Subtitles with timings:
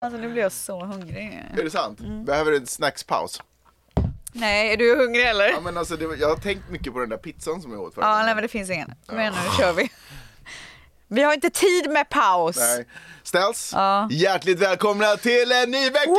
[0.00, 1.44] Alltså nu blir jag så hungrig.
[1.58, 2.00] Är det sant?
[2.00, 2.24] Mm.
[2.24, 3.42] Behöver du en snackspaus?
[4.32, 5.48] Nej, är du hungrig eller?
[5.48, 7.80] Ja, men alltså, det, var- jag har tänkt mycket på den där pizzan som jag
[7.80, 8.94] åt förra Ja, nej men det finns ingen.
[9.06, 9.90] Kom igen nu, nu kör vi.
[11.08, 12.56] Vi har inte tid med paus.
[12.56, 12.86] Nej.
[13.22, 14.08] Ställs, Ja.
[14.10, 16.10] hjärtligt välkomna till en ny vecka!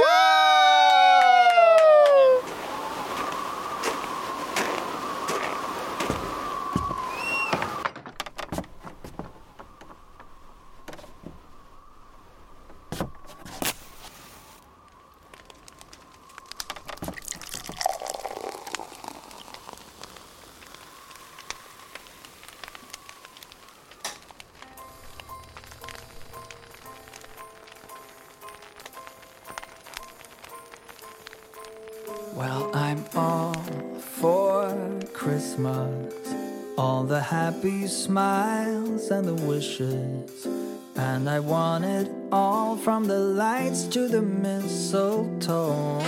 [38.13, 40.47] Smiles and the wishes.
[40.95, 46.01] And I want it all from the lights to the mistletoe.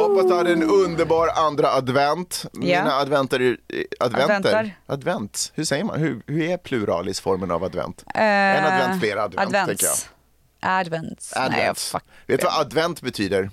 [0.00, 2.44] Hoppas du hade en underbar andra advent.
[2.52, 4.34] Mina adventer, är- eh, adventer.
[4.34, 4.70] Adventar.
[4.86, 6.00] Advent, hur säger man?
[6.00, 8.04] Hur, hur är pluralisformen av advent?
[8.14, 9.66] en advent, flera advent, Advents.
[9.68, 10.80] tänker jag.
[10.80, 11.32] Advents.
[11.36, 11.78] Nej, jag Advent.
[11.78, 12.02] fuck.
[12.26, 13.50] Vet du vad advent betyder?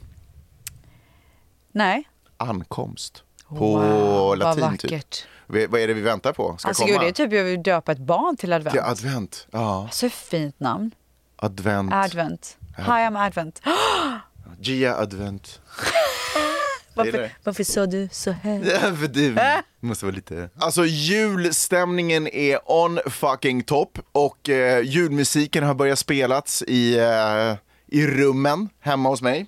[1.71, 2.08] Nej.
[2.39, 3.23] Ankomst.
[3.49, 5.03] På Wow, latin vad typ.
[5.47, 6.55] Vad är det vi väntar på?
[6.57, 6.91] Ska Alltså komma?
[6.93, 8.71] gud, det är typ jag vill döpa ett barn till advent.
[8.73, 9.47] Till advent.
[9.51, 10.91] Ja, Så fint namn.
[11.35, 11.93] advent.
[11.93, 12.57] Advent.
[12.77, 13.61] Hi, I'm Advent.
[14.61, 15.61] Gia advent.
[16.93, 18.61] Varför, varför sa du så här?
[18.83, 20.49] Ja, för det måste vara lite...
[20.57, 27.55] Alltså julstämningen är on fucking top och eh, julmusiken har börjat spelas i, eh,
[27.87, 29.45] i rummen hemma hos mig.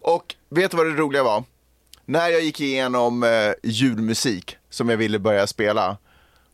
[0.00, 1.44] Och vet du vad det roliga var?
[2.08, 5.96] När jag gick igenom eh, julmusik som jag ville börja spela,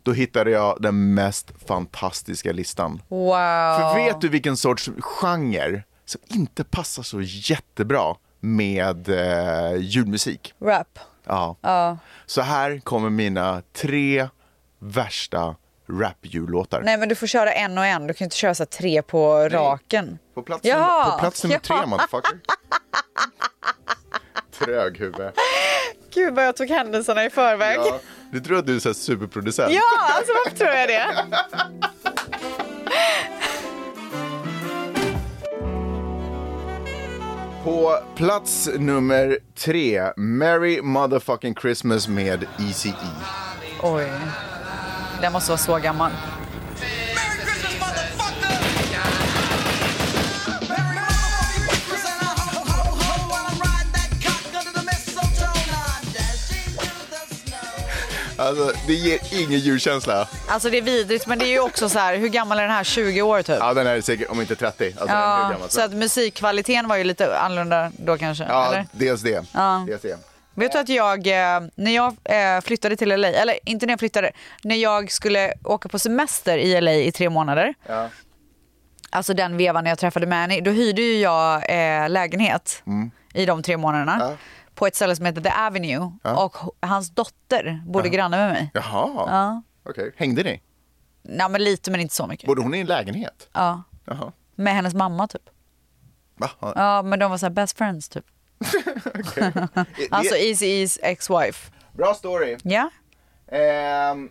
[0.03, 3.03] då hittade jag den mest fantastiska listan.
[3.09, 3.35] Wow.
[3.79, 10.55] För vet du vilken sorts genre som inte passar så jättebra med eh, julmusik?
[10.61, 10.99] Rap.
[11.25, 11.57] Ja.
[11.61, 11.99] Ja.
[12.27, 14.29] Så här kommer mina tre
[14.79, 15.57] värsta
[15.89, 16.83] rap-jullåtar.
[16.83, 19.49] Nej men du får köra en och en, du kan inte köra så tre på
[19.49, 20.19] raken.
[20.35, 21.77] På plats, nummer, på plats nummer ja.
[21.77, 22.39] tre, motherfucker.
[24.65, 25.31] Trög huvud.
[26.15, 27.79] Gud vad jag tog händelserna i förväg.
[27.79, 28.01] Ja,
[28.33, 29.73] du tror att du är så superproducent?
[29.73, 29.83] Ja,
[30.17, 31.25] alltså varför tror jag det?
[37.65, 42.93] På plats nummer tre, Merry motherfucking Christmas med Eazy-E.
[43.83, 44.13] Oj.
[45.21, 46.11] Den måste vara så gammal.
[58.43, 60.29] Alltså, det ger ingen julkänsla.
[60.49, 62.71] Alltså det är vidrigt men det är ju också så här, hur gammal är den
[62.71, 62.85] här?
[62.85, 63.57] 20 år typ?
[63.61, 64.85] Ja, den är säkert, om inte 30.
[64.87, 68.19] Alltså, den är hur Ja, gammal som så att musikkvaliteten var ju lite annorlunda då
[68.19, 68.45] kanske?
[68.49, 68.87] Ja, eller?
[68.93, 69.45] dels det.
[69.53, 69.85] Ja.
[69.89, 70.19] Dels det.
[70.55, 73.99] Vet du att jag, eh, när jag eh, flyttade till LA, eller inte när jag
[73.99, 74.31] flyttade,
[74.63, 78.09] när jag skulle åka på semester i LA i tre månader, Ja.
[79.11, 82.83] alltså den vevan när jag träffade Manny, då hyrde ju jag eh, lägenhet
[83.35, 84.29] i de tre månaderna Mm.
[84.29, 84.37] Ja.
[84.75, 86.45] På ett ställe som heter The Avenue Ja.
[86.45, 86.57] och
[86.87, 88.71] hans dotter bodde granne med mig.
[88.75, 89.63] Jaha, Ja.
[89.91, 90.13] okej.
[90.17, 90.63] Hängde ni?
[91.23, 92.47] Nej, men lite men inte så mycket.
[92.47, 93.49] Bodde hon i en lägenhet?
[93.53, 93.83] Ja.
[94.05, 94.33] Jaha.
[94.55, 95.43] Med hennes mamma typ.
[96.37, 96.51] Va?
[96.61, 96.73] Ja.
[96.77, 98.25] Ja, men de var så här best friends typ.
[100.11, 101.71] Alltså Easy-E's ex-wife.
[101.93, 102.57] Bra story.
[102.63, 102.91] Ja.
[103.57, 104.31] Ehm,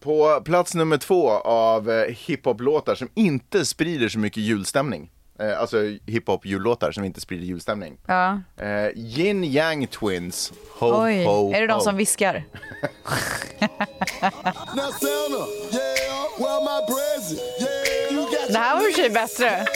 [0.00, 5.10] på plats nummer två av eh, hiphop-låtar som inte sprider så mycket julstämning.
[5.38, 7.98] Eh, alltså hiphop-jullåtar som inte sprider julstämning.
[8.06, 8.40] ja.
[8.56, 12.44] Eh, Yin Yang Twins, Ho Oj, Ho är det de som viskar?
[18.48, 19.66] Det här var i och för sig bättre.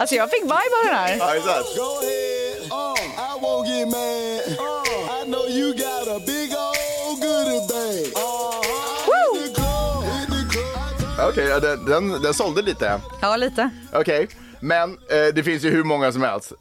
[0.00, 1.16] Alltså jag fick vibe av den här.
[1.18, 1.78] Ja, exakt.
[1.78, 1.84] Uh.
[1.84, 2.88] Uh.
[2.88, 3.18] Uh,
[9.54, 11.28] club.
[11.28, 13.00] Okej, ja, den, den, den sålde lite.
[13.20, 13.70] Ja, lite.
[13.92, 14.28] Okej,
[14.60, 16.52] men eh, det finns ju hur många som helst.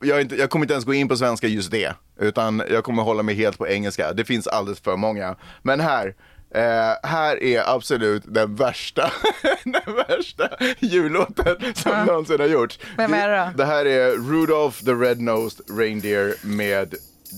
[0.00, 3.02] Jag, inte, jag kommer inte ens gå in på svenska just det, utan jag kommer
[3.02, 4.12] hålla mig helt på engelska.
[4.12, 5.36] Det finns alldeles för många.
[5.62, 6.14] Men här,
[6.54, 9.12] eh, här är absolut den värsta,
[9.64, 10.48] den värsta
[10.78, 12.78] jullåten som någonsin har gjorts.
[12.96, 13.50] Vem är det då?
[13.56, 16.94] Det här är Rudolph the Red-Nosed Reindeer med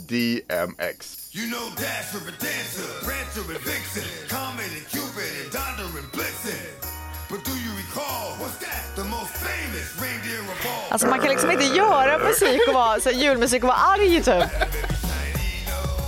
[0.08, 1.24] DMX.
[1.36, 4.10] You know Dasher Dancer, Prancer and Vixen,
[10.94, 14.44] Alltså man kan liksom inte göra musik och vara, så julmusik och vara arg typ.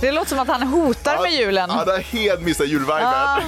[0.01, 1.69] Det låter som att han hotar ja, med julen.
[1.69, 3.01] Han har helt missat julviben.
[3.01, 3.41] Ja.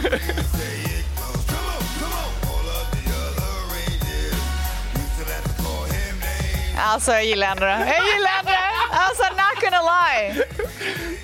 [6.79, 7.65] Alltså jag gillar ändå.
[7.65, 8.51] Jag gillar ändå.
[8.91, 10.45] Alltså not gonna lie.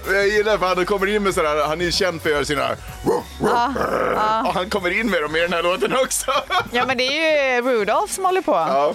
[0.07, 2.69] Jag gillar för han kommer in med sådär, han är känd för att göra sina
[3.41, 3.73] ja,
[4.15, 4.43] ja.
[4.47, 6.31] Och han kommer in med dem i den här låten också.
[6.71, 8.51] Ja men det är ju Rudolf som håller på.
[8.51, 8.93] Ja.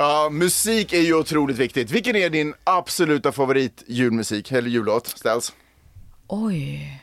[0.00, 1.90] Ja, musik är ju otroligt viktigt.
[1.90, 5.52] Vilken är din absoluta favorit julmusik eller jullåt, Ställs?
[6.28, 7.00] Oj.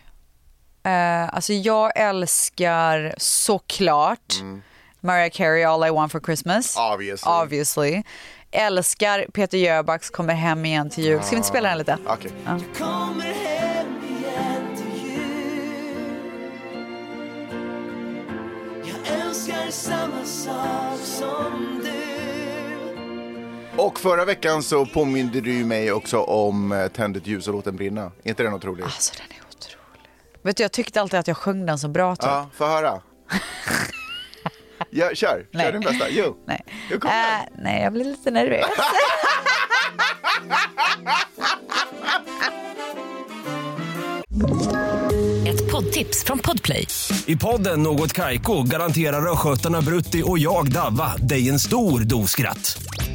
[0.83, 4.35] Eh, alltså jag älskar såklart
[5.01, 6.77] Mariah Carey All I Want For Christmas.
[6.93, 7.31] Obviously.
[7.31, 8.03] Obviously.
[8.51, 11.21] Älskar Peter Jöbacks Kommer hem igen till jul.
[11.21, 11.97] Ska vi inte spela den lite?
[12.05, 12.31] Okej.
[12.77, 16.17] Kommer hem igen till jul
[18.83, 22.06] Jag önskar samma sak som du
[23.77, 27.65] Och förra veckan så påminde du mig också om eh, Tänd ett ljus och låt
[27.65, 28.01] den brinna.
[28.01, 28.83] Är inte den otrolig?
[28.83, 30.09] Alltså den är otrolig.
[30.43, 32.25] Vet du, jag tyckte alltid att jag sjöng den så bra typ.
[32.25, 33.01] Ja, få höra.
[34.89, 35.65] Ja, kör, Nej.
[35.65, 36.09] kör din bästa.
[36.09, 36.37] Jo.
[36.47, 36.65] Nej.
[36.91, 37.49] Jo, kom igen.
[37.57, 38.65] nej, jag blir lite nervös.
[45.47, 46.87] Ett poddtips från Podplay.
[47.25, 52.77] I podden Något Kaiko garanterar östgötarna Brutti och jag, Davva, dig en stor dos skratt.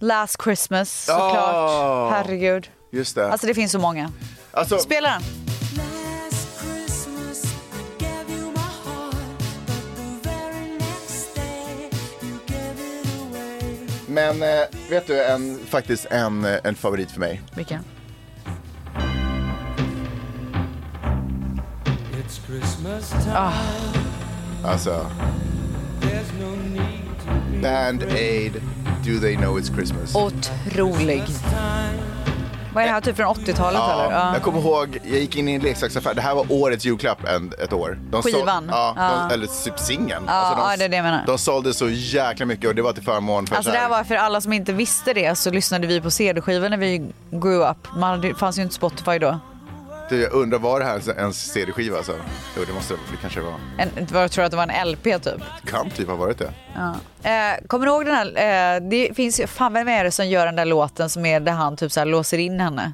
[0.00, 1.34] Last Christmas såklart.
[1.34, 2.10] Ja.
[2.12, 2.70] Herregud.
[2.92, 3.32] Just det.
[3.32, 4.12] Alltså det finns så många.
[4.52, 5.22] Alltså, Spela den.
[14.08, 17.42] men eh, vet du, en, faktiskt en, eh, en favorit för mig.
[17.54, 17.84] Vilken?
[24.64, 25.06] Alltså.
[27.62, 28.52] Band Aid,
[29.06, 30.14] Do They Know It's Christmas.
[30.14, 31.22] Otrolig.
[32.74, 34.04] Vad är det här, typ från 80-talet eller?
[34.04, 34.32] Ja, Ja.
[34.32, 37.52] jag kommer ihåg, jag gick in i en leksaksaffär, det här var årets julklapp en,
[37.64, 37.98] ett år.
[38.10, 38.68] De Skivan?
[38.70, 39.26] ja, Ja.
[39.28, 40.24] De, eller typ singeln.
[40.26, 41.22] Ja, Alltså, de, ja, det är det jag menar.
[41.26, 43.88] De sålde så jäkla mycket och det var till förmån för Alltså så det här-
[43.88, 46.98] var för alla som inte visste det så lyssnade vi på CD-skivor när vi
[47.30, 47.96] grew up.
[47.96, 49.38] Man det fanns ju inte Spotify då.
[50.08, 52.12] Du, jag undrar, var det här en CD-skiva alltså?
[52.56, 53.54] Jo, det måste det kanske var.
[53.78, 55.42] En, jag tror att det var en LP typ.
[55.64, 56.52] Kan typ ha varit det.
[57.22, 58.26] Eh, kommer du ihåg den här,
[58.76, 61.40] eh, det finns ju, fan vem är det som gör den där låten som är
[61.40, 62.92] där han typ så här låser in henne?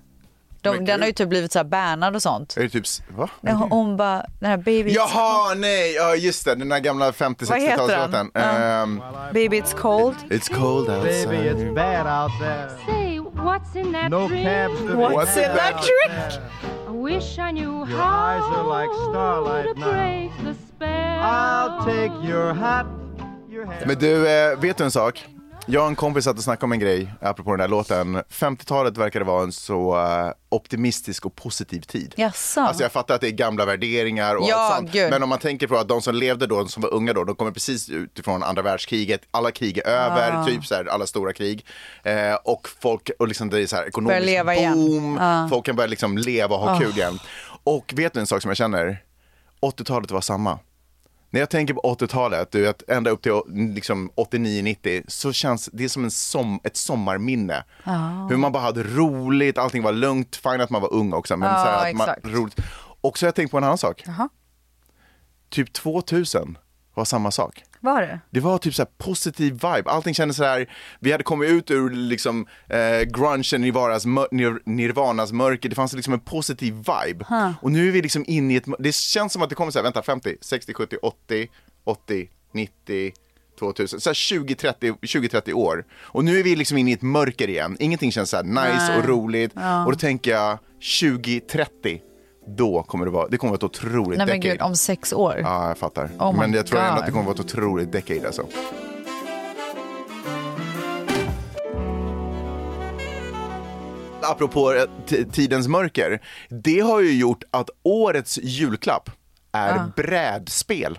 [0.61, 2.57] De, den har ju typ blivit så här bannad och sånt.
[2.57, 2.85] Är det typ,
[3.17, 3.29] va?
[3.41, 7.05] När hon, hon bara, den här baby, Jaha, nej, ja just det, den där gamla
[7.05, 8.11] Vad heter 50-60-talslåten.
[8.11, 8.31] den?
[8.35, 8.41] Ja.
[8.41, 9.03] Ehm,
[9.33, 10.17] baby it's cold.
[10.31, 11.29] it's cold outside.
[11.29, 13.14] Baby, it's bad out there.
[13.35, 14.45] Say, what's in that No drink?
[14.45, 16.43] cabs to be What's in that drink?
[16.87, 19.91] I wish I knew Your how eyes are like starlight to now.
[19.91, 21.21] break the spell.
[21.23, 22.87] I'll take your hat,
[23.49, 23.87] your hat.
[23.87, 25.19] Men du, eh, vet du en sak?
[25.67, 28.17] Jag och en kompis satt och snackade om en grej, apropå den där låten.
[28.31, 32.15] 50-talet verkade vara en så eh, optimistisk och positiv tid.
[32.17, 32.61] Jaså?
[32.61, 34.93] Alltså jag fattar att det är gamla värderingar och Ja, allt sånt.
[34.93, 35.11] gud.
[35.11, 37.25] Men om man tänker på att de som levde då, de som var unga då,
[37.25, 39.21] de kommer precis utifrån andra världskriget.
[39.31, 40.45] Alla krig är över, Ah.
[40.47, 41.67] typ så här, alla stora krig.
[42.03, 45.19] Eh, och folk, och liksom det är så här ekonomisk leva boom.
[45.21, 45.49] Ah.
[45.49, 47.19] Folk kan börja liksom leva och ha kul igen.
[47.65, 49.03] Och vet du en sak som jag känner?
[49.61, 50.59] 80-talet var samma.
[51.35, 53.33] När jag tänker på 80-talet, du vet, ända upp till
[53.75, 57.65] liksom 89-90, så känns det som en som, ett sommarminne.
[58.29, 61.49] Hur man bara hade roligt, allting var lugnt, fine att man var ung också, men
[61.49, 62.61] Ja, så här att man, roligt.
[63.01, 64.03] Och så har jag tänkt på en annan sak.
[64.07, 64.29] Jaha.
[65.49, 66.59] Typ 2000
[66.95, 67.65] var samma sak.
[67.85, 68.21] Var det?
[68.31, 69.83] Det var typ så positiv vibe.
[69.91, 74.05] Allting kändes så här, vi hade kommit ut ur liksom eh, grungen, Nirvanas,
[74.65, 75.69] Nirvanas mörker.
[75.69, 77.25] Det fanns liksom en positiv vibe.
[77.61, 79.79] Och nu är vi liksom inne i ett, det känns som att det kommer så
[79.79, 81.49] här, vänta 50, 60, 70, 80,
[81.85, 83.13] 80, 90,
[83.59, 85.85] 2000, så här 20, 30, 20, 30 år.
[85.93, 87.77] Och nu är vi liksom inne i ett mörker igen.
[87.81, 88.99] Ingenting känns så här nice Nej.
[88.99, 89.53] och roligt.
[89.87, 90.59] Och då tänker jag
[91.01, 92.03] 2030,
[92.47, 94.55] då kommer det vara, det kommer vara ett otroligt Nej men decade.
[94.55, 95.41] gud, om sex år.
[95.43, 96.11] Ja, jag fattar.
[96.19, 96.99] Oh men jag tror ändå God.
[97.01, 98.47] att det kommer vara ett otroligt decade alltså.
[104.23, 104.85] Apropå eh,
[105.33, 109.11] tidens mörker, det har ju gjort att årets julklapp
[109.53, 110.99] är brädspel.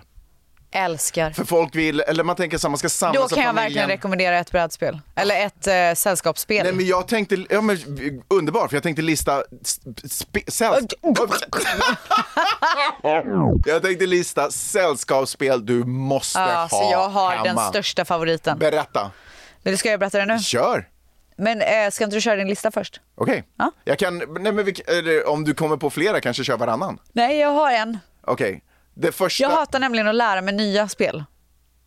[0.70, 1.30] Älskar.
[1.30, 3.88] För folk vill, eller man tänker så här, man ska samlas Då kan jag verkligen
[3.88, 5.00] rekommendera ett brädspel.
[5.14, 6.64] Eller ett eh, sällskapsspel.
[6.64, 7.78] Nej men jag tänkte, ja men
[8.28, 10.88] underbart, för jag tänkte lista sp- säll-
[13.66, 17.44] Jag tänkte lista sällskapsspel du måste ja, ha så jag har hemma.
[17.44, 18.58] den största favoriten.
[18.58, 19.10] Berätta.
[19.62, 20.38] Men ska jag berätta det nu?
[20.38, 20.88] Kör!
[21.38, 23.00] Men eh, ska inte du köra din lista först?
[23.14, 23.44] Okej.
[23.58, 23.72] Ja.
[23.84, 24.74] Jag kan, nej men vi,
[25.26, 26.98] om du kommer på flera kanske kör varannan.
[27.12, 27.98] Nej, jag har en.
[28.22, 28.62] Okej.
[28.96, 29.42] Det första...
[29.42, 31.24] Jag hatar nämligen att lära mig nya spel.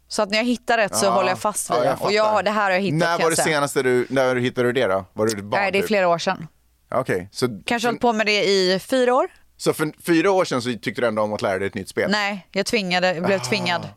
[0.07, 1.09] Så att när jag hittar rätt så Ja.
[1.09, 1.87] håller jag fast vid Ja, det.
[1.87, 4.35] jag och jag har, det här har jag hittat När var det senaste du, när
[4.35, 5.05] hittade du det då?
[5.13, 5.61] Var du barn?
[5.61, 5.87] Nej, det är typ?
[5.87, 6.47] flera år sedan.
[6.91, 9.27] Okej, så, Kanske hållit på med det i fyra år?
[9.57, 11.89] så för fyra år sedan så tyckte du ändå om att lära dig ett nytt
[11.89, 12.11] spel?
[12.11, 13.87] Nej, jag tvingade, jag blev tvingad.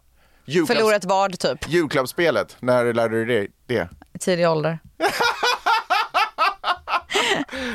[0.46, 3.88] Julklapps- Förlora ett bad typ, Julklappsspelet, när lärde du dig det?
[4.20, 4.78] tidig ålder.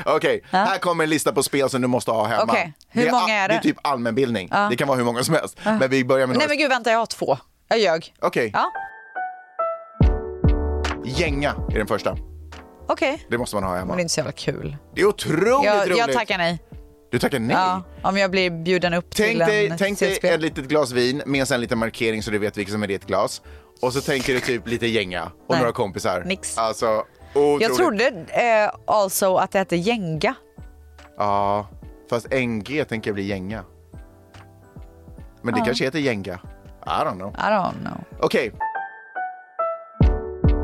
[0.16, 2.44] Okej, här kommer en lista på spel som du måste ha hemma.
[2.44, 3.58] Okej, hur det många är Det det?
[3.58, 4.50] är typ allmänbildning.
[4.70, 5.58] Det kan vara hur många som helst.
[5.64, 6.48] Men vi börjar med några.
[6.48, 7.38] Nej men gud, vänta, jag har två.
[7.68, 8.14] Jag ljög.
[8.22, 8.72] Okej, Ja,
[11.06, 12.18] gänga är den första.
[12.88, 13.26] okej.
[13.30, 13.96] Det måste man ha Men hemma.
[13.96, 14.78] det är inte så jävla kul.
[14.96, 15.98] Det är otroligt Jag, roligt.
[15.98, 16.60] jag tackar nej.
[17.12, 17.56] Du tackar nej?
[17.56, 20.92] Ja, om jag blir bjuden upp Tänk till dig, en tänk dig ett litet glas
[20.92, 23.42] vin med en liten markering så du vet vilket som är ditt glas.
[23.82, 25.60] Och så tänker du typ lite gänga och Nej.
[25.60, 26.24] några kompisar.
[26.26, 26.58] Nix.
[26.58, 27.04] Alltså,
[27.34, 27.62] otroligt.
[27.62, 30.36] Jag trodde eh, also att det hette gänga.
[31.18, 31.68] Ja,
[32.10, 33.64] fast NG tänker jag bli gänga.
[35.42, 36.40] Men det kanske heter gänga.
[36.86, 37.30] I don't know.
[37.30, 38.04] I don't know.
[38.20, 38.52] Okej.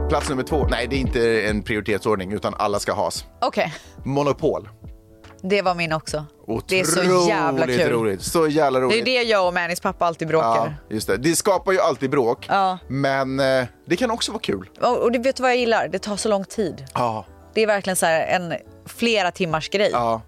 [0.09, 0.67] Plats nummer två.
[0.69, 3.25] Nej, det är inte en prioritetsordning utan alla ska has.
[3.41, 4.69] Okej, Monopol.
[5.43, 6.25] Det var min också.
[6.47, 7.89] Otroligt Det är så jävla kul.
[7.91, 8.21] roligt.
[8.21, 9.05] Så jävla Det är roligt.
[9.05, 10.75] det jag och Mannys pappa alltid Ja, bråkar.
[10.89, 11.17] just det.
[11.17, 12.45] Det skapar ju alltid bråk.
[12.49, 12.77] Ja.
[12.87, 14.69] Men eh, det kan också vara kul.
[14.81, 15.87] Och, och det vet du vad jag gillar?
[15.87, 16.85] Det tar så lång tid.
[16.93, 17.25] Ja.
[17.53, 18.53] Det är verkligen så en
[18.85, 19.89] flera timmars grej.
[19.93, 20.21] Ja.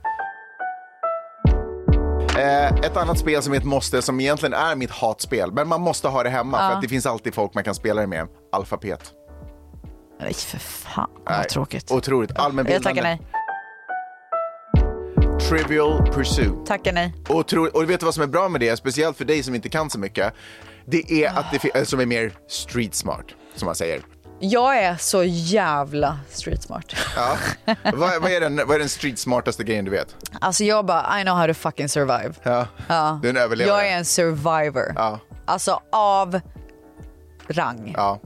[2.37, 5.81] Eh, ett annat spel som är ett måste, som egentligen är mitt hatspel, men man
[5.81, 8.27] måste ha det hemma för att det finns alltid folk man kan spela det med.
[8.51, 9.11] Alfapet.
[10.21, 11.91] Nej för fan Nej, vad tråkigt.
[11.91, 12.31] Otroligt.
[12.35, 12.89] Jag Allmänbildande.
[12.89, 13.21] tackar nej.
[15.49, 16.65] Trivial Pursuit.
[16.65, 17.13] Tackar nej.
[17.29, 17.73] Otroligt.
[17.73, 19.89] Och du vet vad som är bra med det, speciellt för dig som inte kan
[19.89, 20.33] så mycket?
[20.85, 23.25] Det är att det som är mer street smart,
[23.55, 24.01] som man säger.
[24.39, 26.95] Jag är så jävla street smart.
[27.15, 27.37] Ja.
[27.83, 30.15] vad, vad, är den, vad är den street smartaste grejen du vet?
[30.41, 32.33] Alltså jag bara, I know how to fucking survive.
[32.43, 32.67] Ja.
[32.87, 33.19] Ja.
[33.21, 33.77] Du är en överlevare.
[33.83, 34.93] Jag är en survivor.
[34.95, 35.19] Ja.
[35.45, 36.39] Alltså av
[37.47, 37.93] rang.
[37.97, 38.19] ja.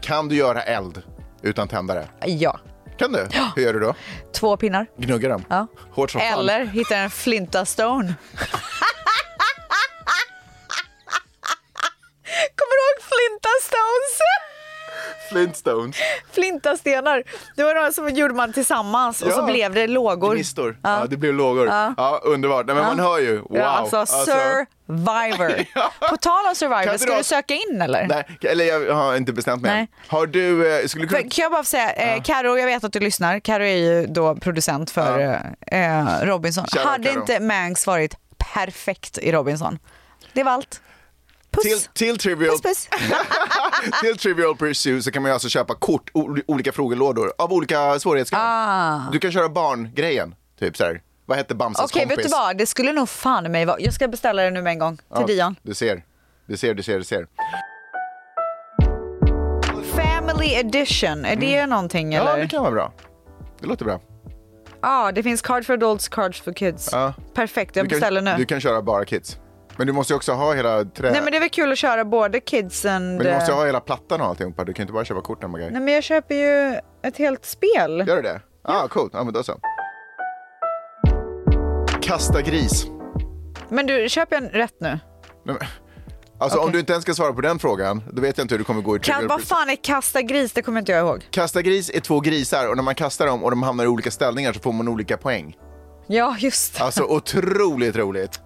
[0.00, 1.02] Kan du göra eld
[1.42, 2.08] utan tändare?
[2.26, 2.60] Ja.
[3.02, 3.28] Kan du?
[3.56, 3.94] Hur gör du då?
[4.32, 4.86] Två pinnar.
[4.96, 5.44] Gnuggar dem?
[5.48, 5.66] Ja.
[5.92, 6.38] Hårt som fan.
[6.38, 8.14] Eller hittar en flinta stone.
[12.56, 14.18] Kommer du ihåg flinta stones?
[15.32, 15.96] Flintstones.
[16.32, 17.22] Flintastenar.
[17.56, 19.46] Det var några som gjorde man tillsammans och så Ja.
[19.46, 20.34] blev det lågor.
[20.34, 20.78] Gnistor.
[20.82, 21.06] Ja.
[21.10, 21.66] det blev lågor.
[21.66, 22.20] Ja.
[22.24, 22.66] underbart.
[22.66, 23.38] Nej, men man hör ju.
[23.38, 23.48] Wow.
[23.50, 24.06] Ja, alltså,
[24.98, 25.64] survivor.
[26.10, 28.06] På tal om survivor, ska du söka in eller?
[28.06, 29.70] Nej, eller jag har inte bestämt mig.
[29.72, 29.88] Nej.
[30.06, 31.20] Har du, eh, skulle du kunna...
[31.20, 33.40] Kan jag bara säga, eh, Karo, jag vet att du lyssnar.
[33.40, 35.18] Karo är ju då producent för
[35.72, 36.64] eh, eh, Robinson.
[36.64, 37.20] Shoutout, Hade Karo.
[37.20, 38.14] inte Mangs varit
[38.54, 39.78] perfekt i Robinson?
[40.32, 40.80] Det var allt.
[41.50, 41.62] Puss.
[41.62, 42.88] Till, till, trivial, Puss, puss.
[44.02, 46.10] till Trivial Pursuit så kan man ju alltså köpa kort,
[46.46, 48.42] olika frågelådor av olika svårighetsgrad.
[48.44, 49.00] Ah.
[49.12, 51.00] Du kan köra barngrejen, typ så här.
[51.32, 52.18] Vad hette Bamses Okej, kompis?
[52.18, 52.56] vet du vad?
[52.58, 53.80] Det skulle nog fan mig vara.
[53.80, 55.56] Jag ska beställa det nu med en gång till Ja, Dion.
[55.62, 56.04] Du ser,
[56.46, 57.26] du ser, du ser, du ser.
[59.96, 62.26] Family edition, är det någonting Mm.
[62.26, 62.42] Ja, eller?
[62.42, 62.92] det kan vara bra.
[63.60, 64.00] Det låter bra.
[64.82, 66.88] Ja, det finns card for adults, cards for kids.
[66.92, 67.14] Ja.
[67.34, 68.34] Perfekt, jag Du kan, beställer nu.
[68.36, 69.38] Du kan köra bara kids.
[69.76, 71.10] Men du måste ju också ha hela trä...
[71.12, 73.16] Nej men det är väl kul att köra både kids and...
[73.16, 74.64] Men du måste eh, ha hela plattan och alltihopa.
[74.64, 75.70] Du kan inte bara köpa korten grejer.
[75.70, 78.04] Nej men jag köper ju ett helt spel.
[78.08, 78.40] Gör du det?
[78.64, 79.10] Ja, ah, coolt.
[79.14, 79.52] Ja, men då så.
[82.02, 82.86] Kasta gris.
[83.68, 84.98] Men du, köper jag rätt nu?
[85.44, 85.56] Men-
[86.38, 86.72] Alltså om Okej.
[86.72, 88.82] du inte ens ska svara på den frågan, då vet jag inte hur du kommer
[88.82, 90.52] gå i Kan, Trivial vad fan är kasta gris?
[90.52, 91.26] Det kommer inte jag ihåg.
[91.30, 94.10] Kasta gris är två grisar och när man kastar dem och de hamnar i olika
[94.10, 95.56] ställningar så får man olika poäng.
[96.06, 96.84] Ja, just det.
[96.84, 98.40] Alltså otroligt roligt.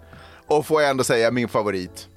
[0.46, 2.08] Och får jag ändå säga min favorit.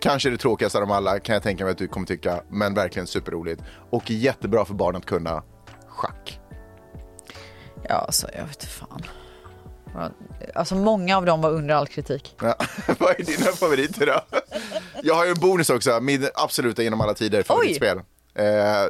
[0.00, 2.74] Kanske det tråkigaste av dem alla kan jag tänka mig att du kommer tycka, men
[2.74, 3.62] verkligen superroligt.
[3.90, 5.42] Och jättebra för barn att kunna
[5.88, 6.40] schack.
[7.88, 9.02] Ja, alltså jag vet inte fan.
[10.54, 12.36] Alltså många av dem var under all kritik.
[12.42, 12.56] Ja.
[12.98, 14.20] Vad är dina favoriter då?
[15.02, 17.98] Jag har ju en bonus också, min absoluta genom alla tider favoritspel.
[18.36, 18.44] Eh,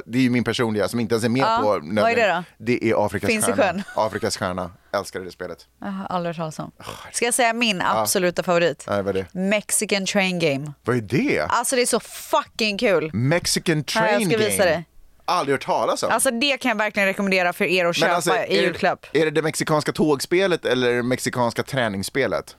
[0.05, 1.67] det är ju min personliga som inte ens är med Ja, på
[2.01, 2.43] vad är det då?
[2.57, 3.63] Det är Afrikas Finns stjärna.
[3.63, 3.83] sjön.
[3.95, 4.71] Afrikas stjärna.
[4.93, 5.65] Älskade det spelet.
[5.81, 6.71] Jag har aldrig hört talas om.
[7.13, 8.85] Ska jag säga min absoluta favorit?
[8.87, 9.39] Nej, vad är det?
[9.39, 10.71] Mexican Train Game.
[10.83, 11.41] Vad är det?
[11.49, 13.09] Alltså det är så fucking kul.
[13.13, 14.49] Mexican Train jag ska Game.
[14.49, 14.85] visa dig.
[15.25, 16.11] Aldrig hört talas om.
[16.11, 19.05] Alltså det kan jag verkligen rekommendera för er att köpa alltså, i är julklapp.
[19.13, 22.55] Är det det mexikanska tågspelet eller det mexikanska träningsspelet?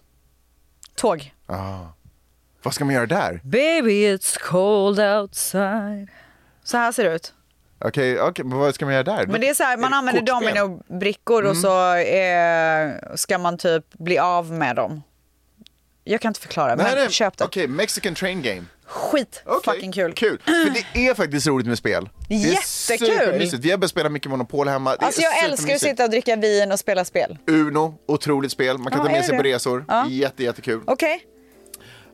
[0.95, 1.35] Tåg.
[2.63, 3.41] Vad ska man göra där?
[3.45, 6.09] Baby it's cold outside.
[6.65, 7.33] Så här ser det ut.
[7.79, 9.27] Okej, okej, men vad ska man göra där?
[9.27, 10.57] Men det är så här, man det använder kortspel?
[10.57, 10.71] Mm.
[10.71, 15.03] dominobrickor och så eh, ska man typ bli av med dem.
[16.05, 17.11] Jag kan inte förklara, men Nej, nej.
[17.11, 17.45] köp det.
[17.45, 18.65] Okej, Mexican Train Game.
[18.87, 20.13] Skit Okej, fucking kul.
[20.13, 22.09] Kul, för det är faktiskt roligt med spel.
[22.29, 23.51] Jättekul.
[23.61, 24.97] Vi har börjat spela mycket Monopol hemma.
[24.97, 27.39] Det Alltså jag älskar att sitta och dricka vin och spela spel.
[27.51, 28.79] Uno, otroligt spel.
[28.79, 29.85] Man kan Ja, ta med sig det på resor.
[29.89, 30.07] Ja.
[30.09, 30.81] Jätte, jättekul.
[30.87, 31.21] Okej,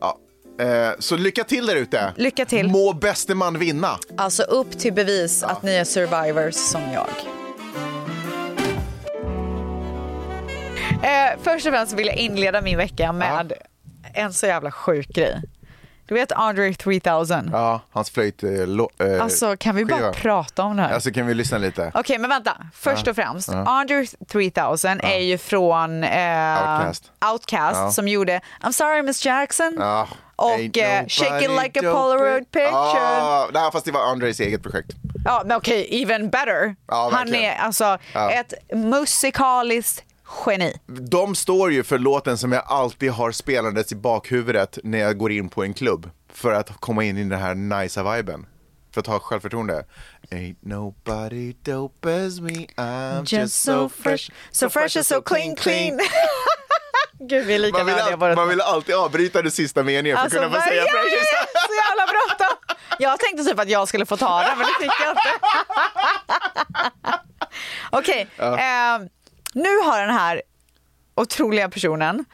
[0.01, 0.19] Ja.
[0.65, 2.13] Eh, så lycka till där ute.
[2.17, 2.69] Lycka till.
[2.69, 3.99] Må bäste man vinna.
[4.17, 7.09] alltså upp till bevis att ni är survivors som jag.
[11.03, 13.53] Eh, först och främst vill jag inleda min vecka med
[14.15, 15.43] en så jävla sjuk grej.
[16.13, 17.51] Du vet Andre 3000?
[17.53, 18.43] Ja, hans flöjt...
[18.43, 20.13] Eh, lo, eh, Alltså kan vi bara skiva.
[20.13, 20.95] prata om det här?
[20.95, 21.93] Alltså kan vi lyssna lite?
[21.95, 22.57] Okej, men vänta.
[22.75, 23.11] Först Ja.
[23.11, 23.65] och främst, Ja.
[23.67, 26.89] Andre 3000 är ju från eh.
[27.33, 27.91] Outkast Ja.
[27.91, 32.71] som gjorde I'm sorry Miss Jackson Ja, och eh, Shake it like a Polaroid picture.
[32.71, 34.91] Ja, nej, fast det var Andres eget projekt.
[35.25, 36.77] Ja, men okej, even better.
[36.89, 38.31] Ja, Han är alltså Ja.
[38.31, 40.05] ett musikaliskt
[40.47, 40.73] geni.
[40.87, 45.33] De står ju för låten som jag alltid har spelandes i bakhuvudet när jag går
[45.33, 46.11] in på en klubb.
[46.33, 48.47] För att komma in i den här nicea viben.
[48.95, 49.85] För att ha självförtroende.
[50.31, 54.31] Ain't nobody dope as me, I'm just, so fresh.
[54.51, 56.01] so fresh and so clean, clean.
[57.19, 60.21] Gud, vi är lika Man vill, all, man vill alltid avbryta den sista meningen för
[60.21, 61.05] att Alltså, kunna få säga jag fresh.
[61.69, 62.77] så jävla bråttom.
[62.99, 65.31] Jag tänkte typ att jag skulle få ta den, men det fick jag inte.
[67.91, 68.99] Okej, eh,
[69.53, 70.43] nu har den här
[71.15, 72.25] otroliga personen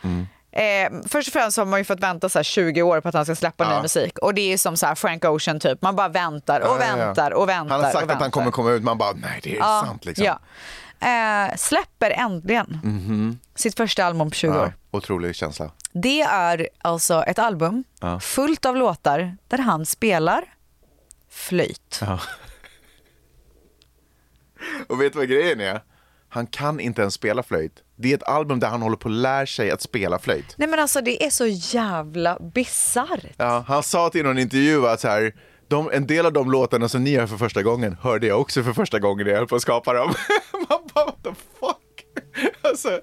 [0.53, 3.15] Eh, först och främst har man ju fått vänta så här 20 år på att
[3.15, 3.83] han ska släppa ny Ja.
[3.83, 4.19] musik.
[4.19, 5.83] Och det är som så här Frank Ocean typ.
[5.83, 7.75] Man bara väntar och Ja, ja, väntar och väntar.
[7.77, 10.05] Han har sagt att han kommer komma ut, man bara nej det är Ja, sant
[10.05, 10.25] liksom.
[10.27, 10.39] Ja.
[11.09, 13.39] Eh, släpper äntligen Mhm.
[13.55, 14.73] sitt första album på 20 Ja, år.
[14.91, 15.71] otrolig känsla.
[15.93, 17.85] Det är alltså ett album
[18.21, 20.45] fullt av låtar där han spelar
[21.31, 22.01] flöjt.
[24.89, 25.81] Och vet du vad grejen är?
[26.29, 27.73] Han kan inte ens spela flöjt.
[27.97, 30.55] Det är ett album där han håller på att lära sig att spela flöjt.
[30.57, 33.25] Nej men alltså det är så jävla bisarrt.
[33.37, 35.35] Ja, han sa till någon intervju att så här,
[35.69, 38.63] de, en del av de låtarna som ni hör för första gången hörde jag också
[38.63, 40.15] för första gången när jag höll på att skapa dem.
[40.69, 41.31] Man bara, what the
[41.61, 41.77] fuck?
[42.63, 43.01] Alltså,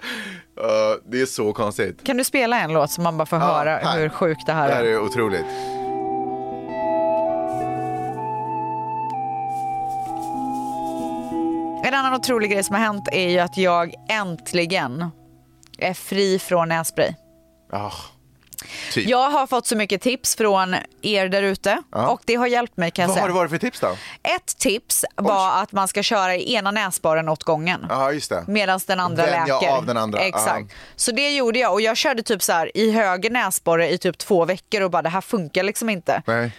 [0.56, 2.04] ja, det är så konstigt.
[2.06, 4.00] Kan du spela en låt så man bara får Ja, höra här.
[4.00, 4.88] hur sjukt det här Det här är?
[4.88, 5.46] är otroligt.
[11.88, 15.12] En annan otrolig grej som har hänt är ju att jag äntligen
[15.78, 17.14] är fri från nässpray.
[17.72, 17.92] Ah,
[18.94, 19.10] typ.
[19.10, 22.08] Jag har fått så mycket tips från er där ute Ja.
[22.08, 23.28] och det har hjälpt mig kan jag Vad har säga.
[23.28, 23.98] det varit för tips då?
[24.24, 27.86] Ett tips var att man ska köra i ena näsborren åt gången.
[27.90, 28.44] Ja, just det.
[28.48, 29.72] Medan den andra Vänja läker.
[29.72, 30.20] av den andra.
[30.20, 30.66] Exakt.
[30.72, 30.76] Ja.
[30.96, 34.18] Så det gjorde jag och jag körde typ så här i höger näsborre i typ
[34.18, 36.22] två veckor och bara det här funkar liksom inte.
[36.28, 36.52] Nej.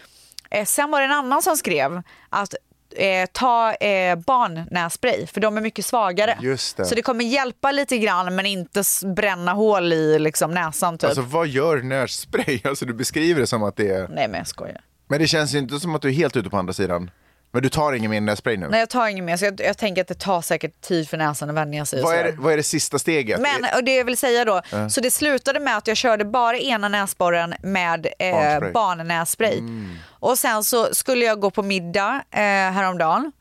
[0.51, 2.55] Eh, sen var det en annan som skrev att
[2.97, 6.39] eh, ta eh, barnnässpray för de är mycket svagare.
[6.41, 6.85] Just det.
[6.85, 8.83] Så det kommer hjälpa lite grann men inte
[9.17, 11.09] bränna hål i liksom, näsan typ.
[11.09, 12.61] Alltså vad gör närspray?
[12.65, 14.09] Alltså du beskriver det som att det är...
[14.09, 14.81] Nej men jag skojar.
[15.09, 17.11] Men det känns ju inte som att du är helt ute på andra sidan.
[17.53, 18.69] Men du tar ingen mer närspray nu?
[18.69, 21.17] Nej jag tar inget mer så jag, jag tänker att det tar säkert tid för
[21.17, 22.03] näsan att vänja sig.
[22.03, 23.41] Vad är, det, vad är det sista steget?
[23.41, 24.89] Men och det jag vill säga då, Ja.
[24.91, 29.59] så det slutade med att jag körde bara ena näsborren med eh, barnnässpray.
[29.59, 29.97] Mm.
[30.11, 33.33] Och sen så skulle jag gå på middag eh, häromdagen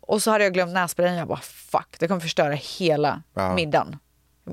[0.00, 1.14] och så hade jag glömt nässprayen.
[1.14, 3.54] Jag bara fuck, det kommer förstöra hela Ja.
[3.54, 3.96] middagen.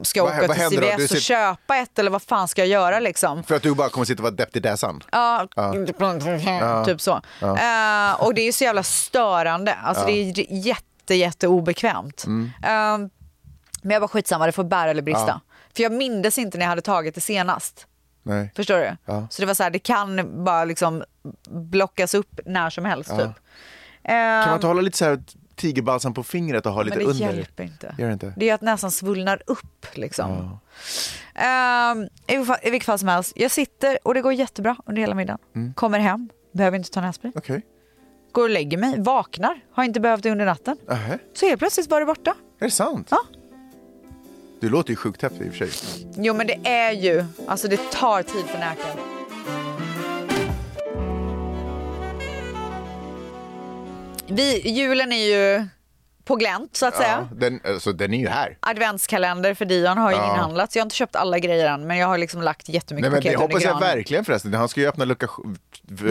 [0.03, 0.79] Ska jag åka vad till?
[0.79, 3.43] CVS och sitter- köpa ett eller vad fan ska jag göra liksom?
[3.43, 5.03] För att du bara kommer sitta och vara depp i näsan?
[5.11, 6.85] Ja, Ja.
[6.85, 7.21] typ så.
[7.39, 7.47] Ja.
[7.47, 9.73] Eh, och det är så jävla störande.
[9.73, 12.23] Alltså det är jätte, jätte obekvämt.
[12.25, 12.51] Mm.
[12.63, 13.09] Eh,
[13.81, 15.41] men jag var skitsamma, det får bära eller brista.
[15.75, 17.87] För jag mindes inte när jag hade tagit det senast.
[18.23, 18.51] Nej.
[18.55, 18.97] Förstår du?
[19.29, 21.03] Så det var så här, det kan bara liksom
[21.49, 23.19] blockas upp när som helst typ.
[24.05, 25.23] Kan man inte hålla lite så här
[25.61, 27.33] tigerbalsam på fingret och ha lite men det under?
[27.33, 27.95] hjälper inte.
[27.97, 28.33] Gör det inte?
[28.37, 30.59] Det är att näsan svullnar upp liksom.
[31.35, 34.75] Ehm, i, vilket fall, I vilket fall som helst, jag sitter och det går jättebra
[34.85, 35.39] under hela middagen.
[35.55, 35.73] Mm.
[35.73, 37.31] Kommer hem, behöver inte ta nässpray.
[37.35, 37.61] Okej.
[38.31, 40.77] Går och lägger mig, vaknar, har inte behövt det under natten.
[40.87, 41.19] Nähä.
[41.33, 42.35] Så helt plötsligt var det borta.
[42.59, 43.07] Är det sant?
[43.11, 43.19] Ja.
[44.59, 46.07] Du låter ju sjukt häftig i och för sig.
[46.17, 49.10] Jo men det är ju, alltså det tar tid för näken.
[54.35, 55.67] Vi, julen är ju
[56.23, 57.27] på glänt så att säga.
[57.31, 58.57] Ja, den, alltså, den är ju här.
[58.59, 60.33] Adventskalender för Dion har ju Ja.
[60.33, 60.75] inhandlats.
[60.75, 63.21] Jag har inte köpt alla grejer än men jag har liksom lagt Nej, jättemycket men
[63.21, 63.97] det paket under hoppas jag granen.
[63.97, 64.53] verkligen förresten.
[64.53, 65.27] Han ska ju öppna lucka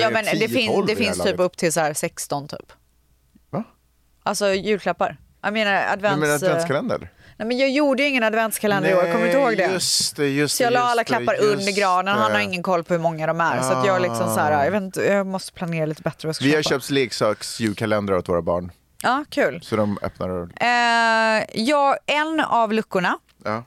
[0.01, 1.95] Ja men det, 10, fin, 12 det i här finns typ upp till så här
[1.95, 2.73] 16 typ.
[3.51, 3.65] Va?
[4.23, 5.17] Alltså julklappar.
[5.43, 6.21] Jag menar advents...
[6.21, 7.11] Nej, men adventskalender?
[7.41, 9.73] Nej men jag gjorde ju ingen adventskalender i år, kommer du inte ihåg det?
[9.73, 12.37] just det, just Så jag det, la alla det, klappar just under granen, han det.
[12.37, 13.63] har ingen koll på hur många de är.
[13.63, 16.29] Så att jag liksom så här, jag, vet inte, jag måste planera lite bättre vad
[16.29, 16.81] jag ska Vi har köpa.
[16.81, 18.73] köpt leksaksjulkalendrar åt våra barn.
[19.03, 19.61] Ja, kul.
[19.63, 20.49] Så de öppnar.
[20.61, 23.65] Eh, ja, en av luckorna Ja.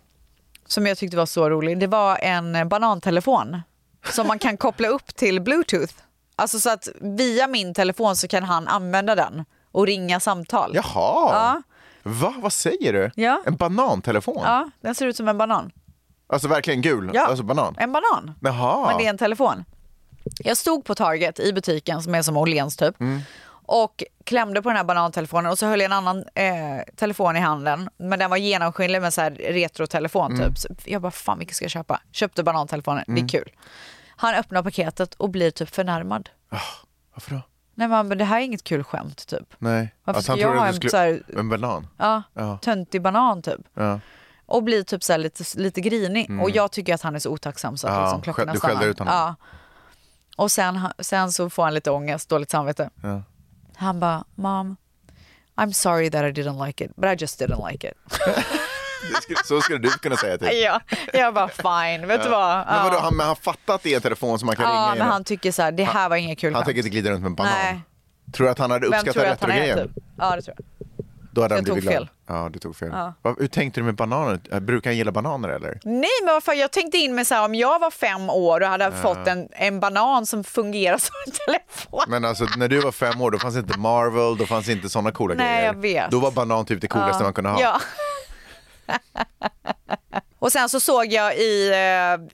[0.68, 3.62] som jag tyckte var så rolig, det var en banantelefon
[4.10, 5.94] som man kan koppla upp till bluetooth.
[6.36, 10.72] Alltså så att via min telefon så kan han använda den och ringa samtal.
[10.76, 10.84] Jaha.
[11.34, 11.62] Ja.
[12.04, 12.34] Va?
[12.38, 13.12] Vad säger du?
[13.16, 13.42] Ja.
[13.46, 14.42] En banantelefon?
[14.44, 15.72] Ja, den ser ut som en banan.
[16.28, 17.12] Alltså verkligen gul?
[17.14, 17.26] Ja.
[17.26, 17.76] Alltså banan?
[17.80, 18.34] En banan.
[18.42, 18.88] Jaha.
[18.88, 19.66] Men det är en telefon.
[20.40, 23.02] Jag stod på Target i butiken som är som Åhléns typ.
[23.02, 23.20] Mm.
[23.66, 26.46] Och klämde på den här banantelefonen och så höll jag en annan eh,
[26.96, 27.90] telefon i handen.
[27.98, 30.48] Men den var genomskinlig med så här retrotelefon Mm.
[30.48, 30.58] typ.
[30.58, 32.02] Så jag bara, fan vilken ska jag köpa?
[32.12, 33.24] Köpte banantelefonen, det Mm.
[33.26, 33.52] är kul.
[34.16, 36.30] Han öppnar paketet och blir typ förnärmad.
[37.14, 37.42] Varför då?
[37.76, 39.54] Nej men det här är inget kul skämt typ.
[39.60, 39.94] Nej.
[40.04, 41.88] Varför Alltså, ska jag ha en du så här- En banan?
[41.98, 42.58] Ja, Ja.
[42.62, 43.62] töntig banan typ.
[43.74, 44.00] Ja.
[44.46, 46.42] Och blir typ så lite, lite grinig.
[46.42, 48.02] Och jag tycker att han är så otacksam så att Mm.
[48.04, 48.92] Ja, liksom klockorna skäll- du skällde stannar.
[48.92, 49.14] ut honom.
[49.14, 49.36] Ja.
[50.38, 52.90] Och sen, sen så får han lite ångest, dåligt samvete.
[53.04, 53.22] Ja.
[53.76, 54.76] Han bara, mom,
[55.56, 57.94] I'm sorry that I didn't like it, but I just didn't like it.
[59.22, 60.62] Skulle, så skulle du kunna säga till.
[60.64, 60.80] ja,
[61.14, 62.66] jag bara fine, vet du vad?
[62.68, 63.00] Men vadå, Ja.
[63.02, 65.08] han, men han fattar att det är en telefon som man kan ringa Ja, men
[65.08, 67.30] han tycker så här, det här var inget kul Han tänker inte glida runt med
[67.30, 67.54] en banan?
[67.64, 67.80] Nej.
[68.34, 69.78] Tror du att han hade uppskattat retrogrejen?
[69.88, 70.04] typ?
[70.18, 70.66] Ja, det tror jag.
[71.32, 71.94] Då hade han Jag tog glad.
[71.94, 72.10] fel.
[72.28, 72.90] Ja, du tog fel.
[72.92, 73.14] Ja.
[73.40, 74.40] Hur tänkte du med bananer?
[74.52, 75.80] Eh, Brukar han gilla bananer eller?
[75.84, 78.62] Nej men vad fan, jag tänkte in mig så här, om jag var fem år
[78.62, 82.02] och hade fått en, en banan som fungerar som en telefon.
[82.08, 85.12] Men alltså när du var fem år då fanns inte Marvel, då fanns inte sådana
[85.12, 85.66] coola Nej, grejer.
[85.66, 86.12] jag vet.
[86.12, 87.24] Då var banan typ det coolaste Ja.
[87.24, 87.62] man kunde ha.
[87.62, 87.80] Ja.
[90.40, 91.70] och sen så såg jag i,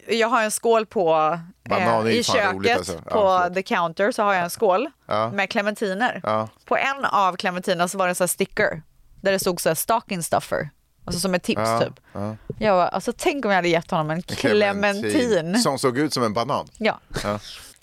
[0.07, 2.93] eh, jag har en skål på Banan ju i köket alltså.
[2.93, 3.53] Ja, på förlåt.
[3.53, 5.31] the counter så har jag en skål Ja.
[5.31, 6.21] med clementiner.
[6.23, 6.49] Ja.
[6.65, 8.81] På en av clementinerna så var det en sån här sticker
[9.21, 10.69] där det stod så här stocking stuffer.
[11.05, 11.99] Alltså som ett tips Ja, typ.
[12.13, 12.35] ja.
[12.59, 15.59] Jag bara, alltså tänk om jag hade gett honom en clementin.
[15.62, 16.67] Som såg ut som en banan.
[16.77, 16.99] Ja.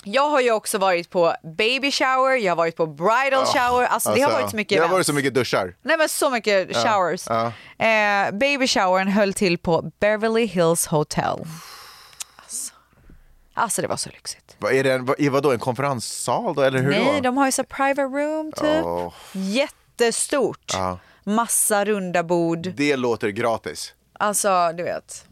[0.07, 0.13] Ja.
[0.13, 3.87] Jag har ju också varit på baby shower, jag har varit på bridal shower.
[3.87, 5.77] Alltså, det har varit så mycket Det har varit så mycket duschar.
[5.83, 7.27] Nej men så mycket showers.
[7.29, 7.47] ja.
[7.87, 11.39] Eh, baby showern höll till på Beverly Hills Hotel.
[12.37, 12.73] Alltså,
[13.55, 14.57] alltså det var så lyxigt.
[14.59, 17.21] Vad är det, en- är vadå, en konferenssal då eller hur Nej, då?
[17.21, 18.85] de har ju så private room typ.
[18.85, 19.13] Åh.
[19.33, 20.73] Jättestort.
[20.75, 20.99] Ja.
[21.25, 22.59] Massa runda bord.
[22.77, 23.95] Det låter gratis.
[24.19, 25.25] Alltså du vet.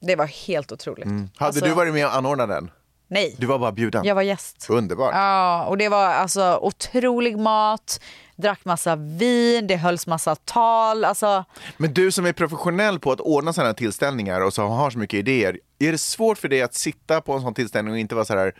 [0.00, 1.04] Det var helt otroligt.
[1.04, 1.30] Mm.
[1.36, 2.70] Hade Alltså, du varit med och anordnat den?
[3.08, 4.04] Nej, Du var bara bjuden?
[4.04, 4.66] jag var gäst.
[4.70, 5.10] Underbart.
[5.14, 8.00] Ja, och det var alltså otrolig mat,
[8.36, 11.04] drack massa vin, det hölls massa tal.
[11.04, 11.44] Alltså,
[11.76, 14.98] Men du som är professionell på att ordna sådana här tillställningar och som har så
[14.98, 18.14] mycket idéer, är det svårt för dig att sitta på en sån tillställning och inte
[18.14, 18.52] vara så här, "Äh,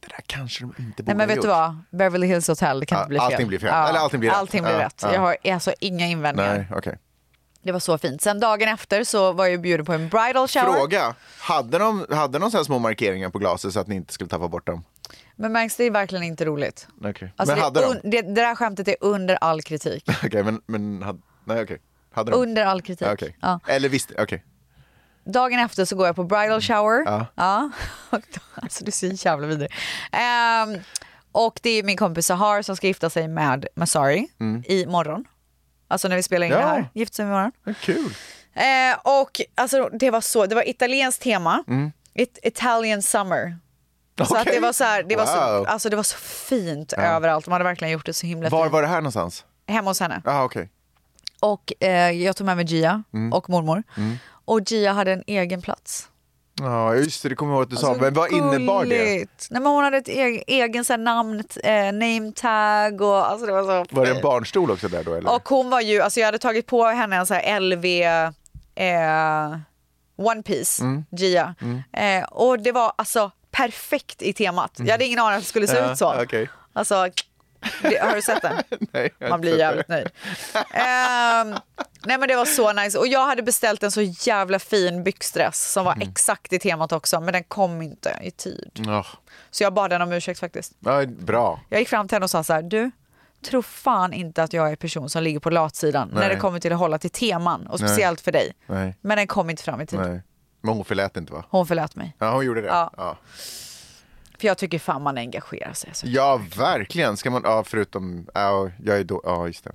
[0.00, 1.78] det där kanske de inte borde nej men vet du gjort." vad?
[1.90, 3.24] Beverly Hills Hotel, det kan Ja, inte bli fel.
[3.32, 3.68] allting blir fel.
[3.88, 4.38] Eller allting blir rätt.
[4.38, 5.00] Allting blir Ja, rätt.
[5.02, 5.12] ja.
[5.12, 6.54] Jag har alltså inga invändningar.
[6.54, 6.98] Nej, okej.
[7.66, 8.22] Det var så fint.
[8.22, 10.72] Sen dagen efter så var jag bjuden på en bridal shower.
[10.72, 14.12] Fråga, hade de, hade de så här små markeringar på glaset så att ni inte
[14.12, 14.84] skulle tappa bort dem?
[15.36, 16.88] Men märks det är verkligen inte roligt.
[17.04, 17.32] Okej.
[17.36, 18.10] Alltså men hade det, de?
[18.10, 20.04] det, det där skämtet är under all kritik.
[20.24, 21.78] Okej, men, men hade, nej okej.
[22.12, 22.40] Hade de?
[22.40, 23.08] Under all kritik.
[23.12, 23.36] Okej.
[23.40, 23.60] Ja.
[23.66, 24.44] Eller visst, okej.
[25.24, 27.02] Dagen efter så går jag på bridal shower.
[27.06, 27.26] Ja.
[27.34, 27.70] Ja.
[28.54, 29.72] Alltså du är så jävla vidrig.
[30.12, 30.80] Ehm,
[31.32, 34.28] och det är min kompis Sahar som ska gifta sig med Masari
[34.64, 35.24] i morgon.
[35.88, 36.64] Alltså när vi spelar in Mm.
[36.64, 36.68] Ja.
[36.68, 36.88] det här.
[36.94, 37.52] Gifta sig imorgon.
[37.80, 38.14] Kul.
[38.54, 41.64] Eh, och alltså det var så, det var italienskt tema.
[42.14, 43.58] It, Italian summer.
[44.18, 44.54] Så att Mm.
[44.54, 47.44] Det var så här, det var så, alltså det var så fint överallt.
[47.44, 48.72] De hade verkligen gjort det så himla Var fint.
[48.72, 49.44] var det här någonstans?
[49.68, 50.22] Hemma hos henne.
[50.24, 50.70] Ja, okej.
[51.40, 53.32] Och eh, jag tog med mig Gia Mm.
[53.32, 53.82] och mormor.
[54.44, 56.08] Och Gia hade en egen plats.
[56.60, 57.88] Ja, just det, det kommer jag ihåg att du sa.
[57.88, 59.04] Alltså, Men vad innebar det?
[59.04, 63.46] Nej, men hon hade ett egen, egen så här, namn, eh, name tag och alltså
[63.46, 65.14] det var så Var det en barnstol också där då?
[65.14, 65.34] Eller?
[65.34, 67.84] Och hon var ju, alltså jag hade tagit på henne en så här LV
[68.74, 69.58] eh,
[70.16, 71.04] One Piece, Mm.
[71.10, 71.54] Gia.
[71.92, 74.72] Eh, och det var alltså perfekt i temat.
[74.76, 75.86] Jag hade ingen aning att det skulle se Mm.
[75.86, 76.22] Ja, ut så.
[76.22, 76.48] okej.
[76.72, 77.08] Alltså,
[77.82, 78.56] det, har du sett den?
[78.92, 79.94] Nej, Man blir jävligt det.
[79.94, 80.08] nöjd.
[80.74, 81.54] Ehm,
[82.04, 82.98] nej men det var så nice.
[82.98, 86.08] Och jag hade beställt en så jävla fin byxdress som var Mm.
[86.08, 87.20] exakt i temat också.
[87.20, 88.70] Men den kom inte i tid.
[88.86, 89.06] Ja.
[89.50, 90.72] Så jag bad henne om ursäkt faktiskt.
[90.80, 91.60] Ja, bra.
[91.68, 92.90] Jag gick fram till henne och sa så här, du,
[93.44, 96.28] tro fan inte att jag är person som ligger på latsidan när Nej.
[96.28, 97.88] det kommer till att hålla till teman och Nej.
[97.88, 98.52] speciellt för dig.
[98.66, 98.94] Nej.
[99.00, 100.00] Men den kom inte fram i tid.
[100.00, 100.22] Nej.
[100.60, 101.44] Men hon förlät inte va?
[101.50, 102.16] Hon förlät mig.
[102.18, 102.68] Ja, hon gjorde det?
[102.68, 102.90] Ja.
[102.96, 103.16] Ja,
[104.40, 105.90] För jag tycker fan man engagerar sig.
[105.94, 106.06] Så.
[106.08, 107.16] ja verkligen.
[107.16, 109.72] Ska man, ja, förutom, ja, jag är då, ja just det.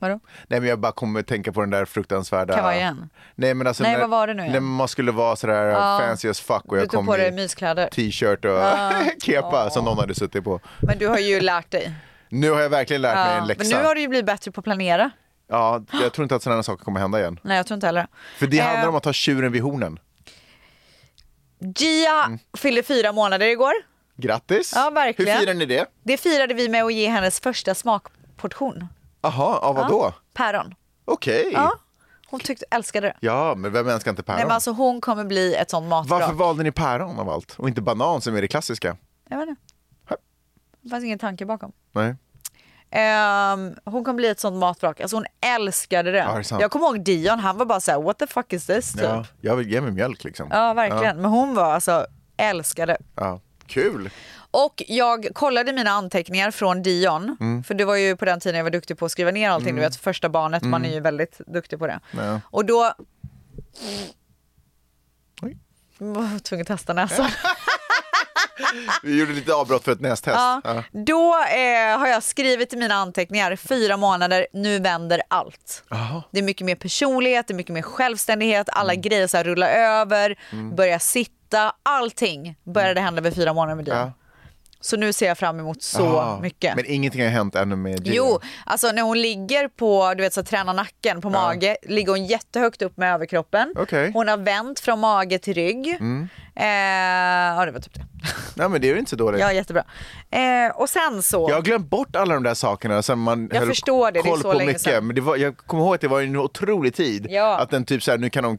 [0.00, 0.20] Vadå?
[0.48, 2.54] Nej men jag bara kommer tänka på den där fruktansvärda...
[2.56, 3.10] Kavajen?
[3.34, 4.52] Nej men alltså Nej, när, vad var det nu igen?
[4.52, 5.98] När man skulle vara sådär Ja.
[6.02, 7.48] fancy as fuck och jag kom i
[7.92, 8.58] t-shirt och
[9.22, 10.60] kepa som någon hade suttit på.
[10.80, 11.92] Men du har ju lärt dig.
[12.28, 13.78] Nu har jag verkligen lärt mig Ja, en men läxa.
[13.78, 15.10] nu har du ju blivit bättre på att planera.
[15.48, 17.40] Ja, jag tror inte att sådana saker kommer hända igen.
[17.44, 18.06] Nej, jag tror inte heller.
[18.38, 19.98] För det handlar Eh, om att ta tjuren vid hornen.
[21.60, 22.38] Gia Mm.
[22.58, 23.72] fyllde fyra månader igår.
[24.16, 24.72] Grattis!
[24.74, 25.32] Ja, verkligen.
[25.38, 25.86] Hur firar ni det?
[26.02, 28.86] Det firade vi med att ge hennes första smakportion.
[29.22, 30.14] Jaha, av vad då?
[30.34, 30.74] Päron.
[31.04, 31.50] Okej.
[31.52, 31.72] Ja.
[32.30, 33.16] Hon tyckte, älskade det.
[33.20, 34.36] Ja, men vem älskar inte päron?
[34.36, 36.18] Nej, men alltså, hon kommer bli ett sånt matbra.
[36.18, 38.96] Varför valde ni päron av allt och inte banan som är det klassiska?
[39.28, 39.62] Jag vet inte.
[40.80, 41.72] Det fanns ingen tanke bakom.
[41.92, 42.14] Nej.
[42.90, 45.00] Ehm, hon kommer bli ett sånt matvrak.
[45.00, 46.18] Alltså hon älskade det.
[46.18, 48.66] Ja, det jag kommer ihåg Dion, han var bara så här: what the fuck is
[48.66, 48.92] this?
[48.92, 49.02] Typ.
[49.02, 49.14] Ja.
[49.16, 50.48] Ja, Jag vill ge mig mjölk liksom.
[50.48, 51.16] verkligen.
[51.16, 52.96] Men hon var alltså, älskade.
[53.14, 53.40] Ja.
[53.66, 54.10] Kul.
[54.50, 57.36] Och jag kollade mina anteckningar från Dion.
[57.40, 57.62] Mm.
[57.62, 59.74] För det var ju på den tiden jag var duktig på att skriva ner allting.
[59.74, 62.00] Du vet första barnet, man är ju väldigt duktig på det.
[62.10, 62.40] Ja.
[62.44, 62.92] Och då...
[65.42, 65.58] Oj.
[65.98, 67.26] Jag var tvungen att testa näsan.
[69.02, 70.36] Vi gjorde lite avbrott för ett nästest.
[70.36, 70.60] Ja.
[70.64, 70.82] Ja.
[70.92, 75.84] Då eh, har jag skrivit i mina anteckningar, fyra månader, nu vänder allt.
[75.88, 76.22] Jaha.
[76.30, 79.02] Det är mycket mer personlighet, det är mycket mer självständighet, alla Mm.
[79.02, 80.36] grejer så här rullar över,
[80.76, 83.96] börjar sitta, allting började hända vid fyra månader med Dion.
[83.96, 84.12] Ja.
[84.80, 86.40] Så nu ser jag fram emot så Jaha.
[86.40, 86.76] mycket.
[86.76, 88.14] Men ingenting har hänt ännu med Gio?
[88.16, 92.26] Jo, alltså när hon ligger på, du vet så tränar nacken på mage, ligger hon
[92.26, 93.74] jättehögt upp med överkroppen.
[93.92, 94.12] Mm.
[94.12, 95.98] Hon har vänt från mage till rygg.
[96.60, 96.66] Eh,
[97.56, 98.04] ja, det var typ det.
[98.54, 99.40] Nej men det är ju inte så dåligt.
[99.40, 99.84] Ja, jättebra.
[100.30, 100.40] Eh,
[100.76, 101.46] och sen så...
[101.50, 104.18] Jag har glömt bort alla de där sakerna sen man Jag höll förstår det, det
[104.28, 104.82] är koll så på länge mycket.
[104.82, 105.06] sedan.
[105.06, 107.26] Men det var, jag kommer ihåg att det var en otrolig tid.
[107.30, 107.58] Ja.
[107.58, 108.58] Att den typ såhär, nu kan de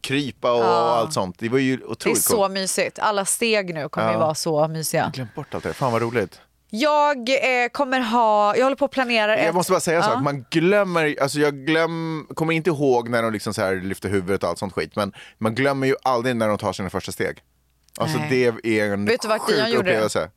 [0.00, 0.96] krypa och Ja.
[0.98, 1.36] allt sånt.
[1.38, 2.52] Det var ju det är otroligt så coolt.
[2.52, 2.98] mysigt.
[2.98, 4.12] Alla steg nu kommer Ja.
[4.12, 5.00] ju vara så mysiga.
[5.00, 5.72] Jag har glömt bort allt det.
[5.72, 6.40] Fan vad roligt.
[6.70, 9.44] Jag eh, kommer ha, jag håller på att planera ett...
[9.46, 10.10] Jag måste bara säga en Ja.
[10.14, 14.08] sak, man glömmer, alltså jag glöm, kommer inte ihåg när de liksom så här lyfter
[14.08, 17.12] huvudet och allt sånt skit, men man glömmer ju aldrig när de tar sina första
[17.12, 17.38] steg.
[17.98, 18.52] Alltså Nej.
[18.62, 20.30] det är en Vet du vart sjuk Dion gjorde upplevelse.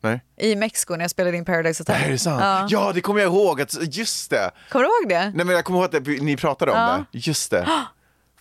[0.00, 0.20] Nej.
[0.36, 2.02] I Mexiko när jag spelade in Paradise Hotel.
[2.04, 2.40] Är det sant?
[2.42, 2.66] Ja.
[2.86, 2.92] Ja.
[2.94, 4.50] det kommer jag ihåg, att, just det.
[4.68, 5.32] Kommer du ihåg det?
[5.36, 7.04] Nej men jag kommer ihåg att ni pratade om Ja.
[7.12, 7.68] det, just det.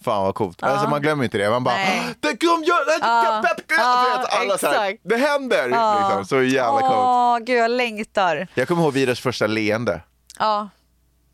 [0.04, 0.63] Fan vad coolt.
[0.63, 2.16] Alltså man glömmer inte det, man bara Nej.
[2.20, 3.44] det kom jag, Ja.
[3.70, 4.18] ja.
[4.20, 5.68] vet, alla så här, det händer!
[5.68, 6.26] Liksom.
[6.26, 6.94] Så jävla coolt.
[6.94, 8.48] Åh, gud jag längtar.
[8.54, 10.02] Jag kommer ihåg Vidars första leende.
[10.39, 10.70] Ja,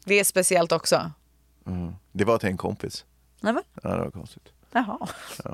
[0.05, 1.12] det är speciellt också.
[2.12, 3.05] Det var till en kompis.
[3.41, 4.43] Nej, men, Ja, det var konstigt.
[4.71, 4.97] jaha.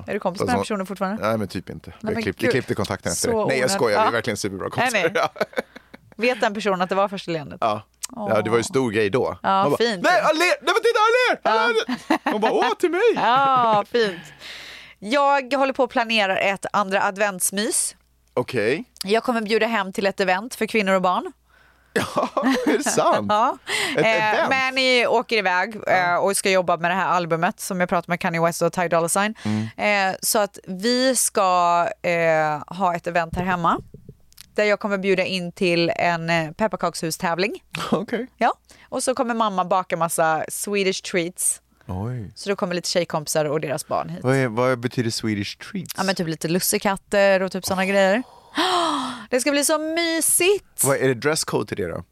[0.08, 1.28] Är du kompis med den här personen fortfarande?
[1.28, 1.94] Nej men typ inte.
[2.02, 2.48] Nej, klippte, gud.
[2.48, 3.46] jag klippte kontakten efter det.
[3.46, 4.12] Nej jag skojar, vi är Ja.
[4.12, 5.12] verkligen superbra kompisar.
[5.16, 5.30] Ja.
[6.16, 7.58] Vet den personen att det var första leendet?
[7.62, 7.82] Ja.
[8.16, 9.38] ja, det var ju stor grej då.
[9.44, 10.04] Ja, bara, fint.
[10.04, 10.64] Nej, han ler!
[10.66, 10.74] Nej
[11.44, 12.32] han ler!
[12.32, 13.02] Hon bara, åh till mig!
[13.16, 14.22] Ja, fint.
[15.00, 17.96] Jag håller på att planera ett andra adventsmys.
[18.34, 21.32] Okej, Jag kommer bjuda hem till ett event för kvinnor och barn.
[22.66, 23.26] är det sant?
[23.30, 23.58] Ja.
[23.98, 24.50] Ett Eh, event?
[24.50, 28.12] men ni åker iväg eh, och ska jobba med det här albumet som jag pratade
[28.12, 29.36] med Kanye West och Ty Dolla Sign.
[29.44, 30.10] Mm.
[30.12, 33.78] Eh, så att vi ska eh, ha ett event här hemma
[34.56, 37.64] där jag kommer bjuda in till en eh, pepparkakshus-tävling.
[37.92, 38.28] Okej.
[38.38, 38.54] Ja.
[38.90, 41.62] Och så kommer mamma baka massa Swedish treats.
[41.88, 42.32] Oj.
[42.36, 44.24] Så då kommer lite tjejkompisar och deras barn hit.
[44.24, 45.94] Vad, är, vad betyder Swedish treats?
[45.98, 48.24] Ja men typ lite lussekatter och typ sådana grejer.
[49.30, 50.84] Det ska bli så mysigt!
[50.84, 52.04] Vad, är det dresscode till det då?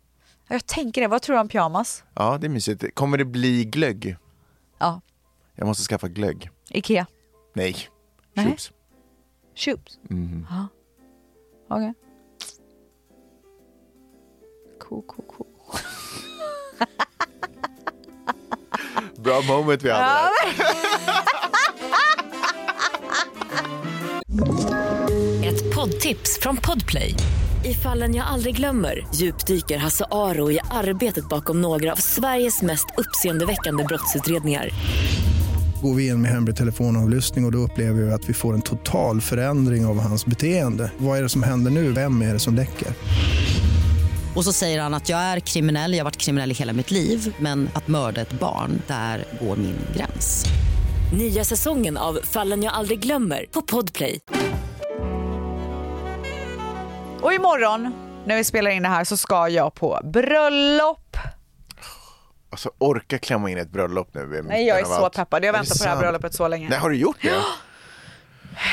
[0.48, 2.04] Jag tänker det, vad tror du om pyjamas?
[2.14, 2.84] Ja, det är mysigt.
[2.96, 4.16] Kommer det bli glögg?
[4.80, 5.02] Ja,
[5.56, 6.50] Jag måste skaffa glögg.
[6.70, 7.06] Ikea.
[7.54, 7.76] Nej.
[8.36, 8.72] Chups.
[9.56, 10.00] Chups?
[10.10, 10.48] Mhm.
[10.50, 10.68] Ja.
[11.70, 11.94] Okej.
[11.94, 11.94] Cool,
[15.02, 15.48] cool.
[19.18, 20.64] Bra moment vi hade Ja, där.
[25.48, 27.16] Ett poddtips från Podplay.
[27.66, 32.86] I fallen jag aldrig glömmer djupdyker Hasse Aro i arbetet bakom några av Sveriges mest
[32.98, 34.70] uppseendeväckande brottsutredningar.
[35.82, 38.62] Går vi in med hemlig telefonavlyssning och, och då upplever vi att vi får en
[38.62, 40.92] total förändring av hans beteende.
[40.98, 41.92] Vad är det som händer nu?
[41.92, 42.88] Vem är det som läcker?
[44.36, 46.92] Och så säger han att jag är kriminell, jag har varit kriminell i hela mitt
[46.92, 50.46] liv men att mörda ett barn, där går min gräns.
[51.18, 54.20] Nya säsongen av Fallen jag aldrig glömmer på Podplay.
[57.22, 57.94] Och imorgon
[58.26, 61.18] när vi spelar in det här så ska jag på bröllop.
[62.50, 64.44] Alltså orka klämma in ett bröllop nu.
[64.44, 65.16] Nej, jag är så allt.
[65.16, 65.44] peppad.
[65.44, 66.70] Jag Är väntar på det här bröllopet så länge.
[66.70, 67.30] Nej, har du gjort det?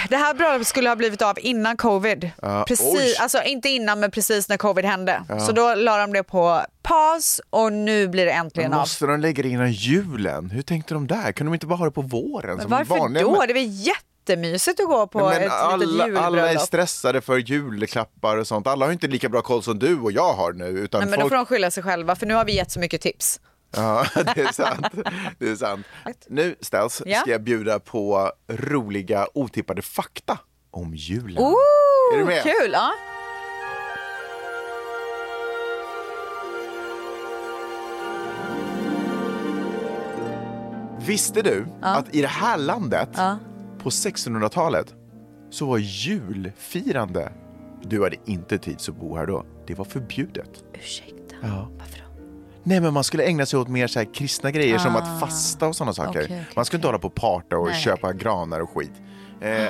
[0.08, 2.30] Det här bröllopet skulle ha blivit av innan covid.
[2.42, 2.64] Oj.
[2.66, 5.22] precis, alltså inte innan men precis när covid hände.
[5.28, 5.40] Ja.
[5.40, 8.82] Så då la de det på paus och nu blir det äntligen Men av.
[8.82, 10.50] måste de lägga det innan julen?
[10.50, 11.32] Hur tänkte de där?
[11.32, 12.56] Kunde de inte bara ha det på våren?
[12.56, 13.40] Men varför vanliga då?
[13.46, 16.22] Det är väl jättemysigt att gå på Nej, ett men litet alla, julbröllop.
[16.22, 18.66] alla är stressade för julklappar och sånt.
[18.66, 20.64] Alla har inte lika bra koll som du och jag har nu.
[20.64, 21.30] Utan Nej, men då folk...
[21.32, 23.40] får de skylla sig själva för nu har vi gett så mycket tips.
[23.76, 24.86] Ja, det är sant.
[25.38, 25.86] Det är sant.
[26.28, 26.56] Nu,
[27.06, 27.20] Ja.
[27.20, 30.38] ska jag bjuda på roliga otippade fakta
[30.70, 31.42] om julen.
[31.42, 32.42] Ooh, Är du med?
[32.42, 32.70] Kul!
[32.72, 32.90] Ja.
[41.06, 43.38] Visste du att i det här landet Ja.
[43.78, 44.94] på 1600-talet
[45.50, 47.32] så var julfirande,
[47.82, 50.64] du hade inte tid att bo här då, det var förbjudet.
[50.74, 51.68] Ursäkta, Ja.
[52.62, 55.66] Nej men man skulle ägna sig åt mer så här kristna grejer som att fasta
[55.66, 56.08] och sådana saker.
[56.08, 56.10] Ah.
[56.10, 57.80] Okej, okej, man skulle inte hålla på och parta och Nej.
[57.80, 58.92] köpa granar och skit.
[59.40, 59.66] Eh,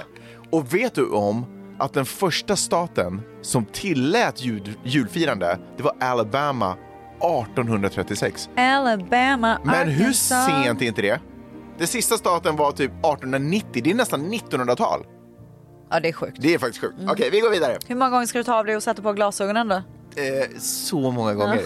[0.51, 1.47] och vet du om
[1.79, 6.77] att den första staten som tillät jul, julfirande, det var Alabama
[7.21, 8.49] 1836.
[8.57, 10.47] Alabama, Men hur Arkansas.
[10.47, 11.21] sent är inte det?
[11.79, 15.07] Den sista staten var typ 1890, det är nästan 1900-tal.
[15.91, 16.37] Ja, det är sjukt.
[16.41, 16.99] Det är faktiskt sjukt.
[16.99, 17.11] Mm.
[17.11, 17.79] Okej, vi går vidare.
[17.87, 19.75] Hur många gånger ska du ta av dig och sätta på glasögonen då?
[19.75, 21.61] Eh, så många gånger.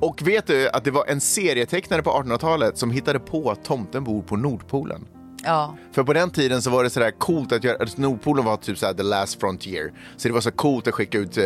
[0.00, 4.04] Och vet du att det var en serietecknare på 1800-talet som hittade på att tomten
[4.04, 5.06] bor på Nordpolen?
[5.44, 5.76] Ja.
[5.92, 8.78] För på den tiden så var det sådär coolt att göra, alltså Nordpolen var typ
[8.78, 9.92] såhär the last frontier.
[10.16, 11.44] Så det var så coolt att skicka ut eh,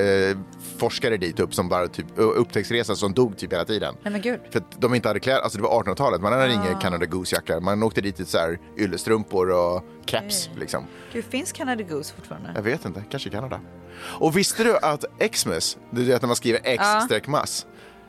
[0.78, 3.94] forskare dit upp som bara typ upptäcktsresor som dog typ hela tiden.
[4.02, 4.40] Nej men gud.
[4.50, 7.60] För att de inte hade kläder, alltså det var 1800-talet, man hade inga Canada Goose-jackor.
[7.60, 10.84] Man åkte dit i så här yllestrumpor och keps liksom.
[11.12, 12.52] Gud, finns Canada Goose fortfarande?
[12.54, 13.60] Jag vet inte, kanske i Kanada.
[14.00, 17.06] Och visste du att Xmas, du vet när man skriver X Ja.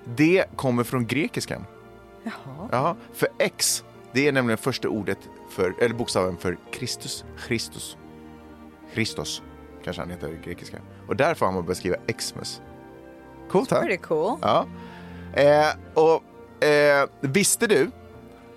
[0.06, 1.66] Det kommer från grekiskan.
[2.24, 2.70] Jaha.
[2.72, 5.18] Ja, för X, det är nämligen första ordet
[5.50, 7.26] för, eller bokstaven för Kristus.
[7.48, 7.98] Christus.
[8.94, 9.44] Christos,
[9.84, 10.78] kanske han heter i grekiska.
[11.08, 12.62] Och därför har man börjat skriva Xmas.
[13.50, 13.80] Coolt, ha?
[13.80, 14.38] Pretty cool.
[14.42, 14.66] Ja.
[15.34, 17.92] Eh, och eh, visste du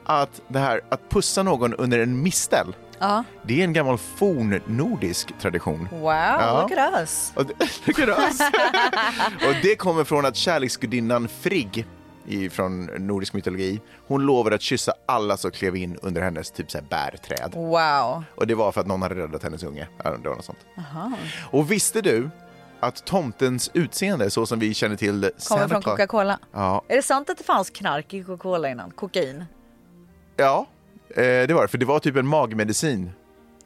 [0.04, 3.24] att det här att pussa någon under en mistel, Ja.
[3.42, 5.88] det är en gammal fornnordisk tradition.
[5.90, 6.60] Wow, Ja.
[6.62, 7.32] look at us.
[7.36, 7.54] Och det,
[7.86, 8.40] look at us.
[9.48, 11.86] och det kommer från att kärleksgudinnan Frigg
[12.26, 16.70] i, från nordisk mytologi, hon lovade att kyssa alla som klev in under hennes typ
[16.70, 17.52] så här bärträd.
[17.54, 18.24] Wow.
[18.36, 19.88] Och det var för att någon hade räddat hennes unge.
[19.96, 20.58] Det var något sånt.
[20.78, 21.12] Aha.
[21.50, 22.30] Och visste du
[22.80, 26.38] att tomtens utseende, så som vi känner till Kommer Santa från Coca-Cola.
[26.52, 28.90] Ja, Är det sant att det fanns knark i Coca-Cola innan?
[28.90, 29.44] Kokain?
[30.36, 30.66] ja
[31.16, 31.68] det var det.
[31.68, 33.10] För det var typ en magmedicin.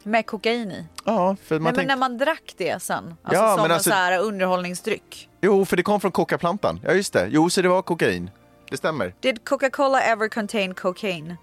[0.02, 0.86] Med kokain i?
[1.04, 1.94] Ja, för man Nej, men tänkte...
[1.94, 3.14] när man drack det sen?
[3.22, 5.28] Alltså Ja, som men en alltså- så här underhållningsdryck?
[5.40, 6.80] Jo, för det kom från kokaplantan.
[6.84, 7.28] Ja, just det.
[7.30, 8.30] Jo, så det var kokain.
[8.70, 9.14] Det stämmer.
[9.20, 11.36] Did Coca-Cola ever contain cocaine?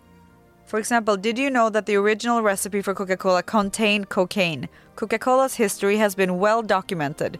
[0.67, 4.67] For example, did you know that the original recipe for Coca-Cola contained cocaine?
[4.95, 7.37] Coca-Cola's history has been well documented.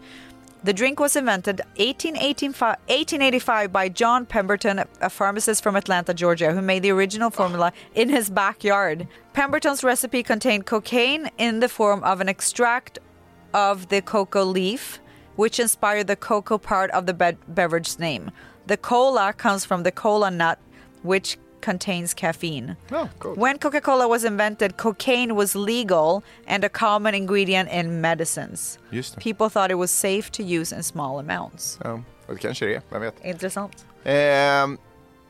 [0.64, 6.62] The drink was invented 1885, 1885 by John Pemberton, a pharmacist from Atlanta, Georgia, who
[6.62, 9.06] made the original formula in his backyard.
[9.34, 12.98] Pemberton's recipe contained cocaine in the form of an extract
[13.52, 15.00] of the cocoa leaf,
[15.36, 18.30] which inspired the cocoa part of the be- beverage name.
[18.66, 20.58] The cola comes from the cola nut,
[21.02, 22.76] which contains caffeine.
[22.90, 23.34] Oh, cool.
[23.36, 28.78] When Coca Cola was invented, cocaine was legal and a common ingredient in medicines.
[28.90, 29.20] Just det.
[29.20, 31.78] People thought it was safe to use in small amounts.
[31.84, 31.92] Ja,
[32.26, 32.82] och det kanske det är.
[32.90, 33.24] Vem vet.
[33.24, 33.86] Intressant.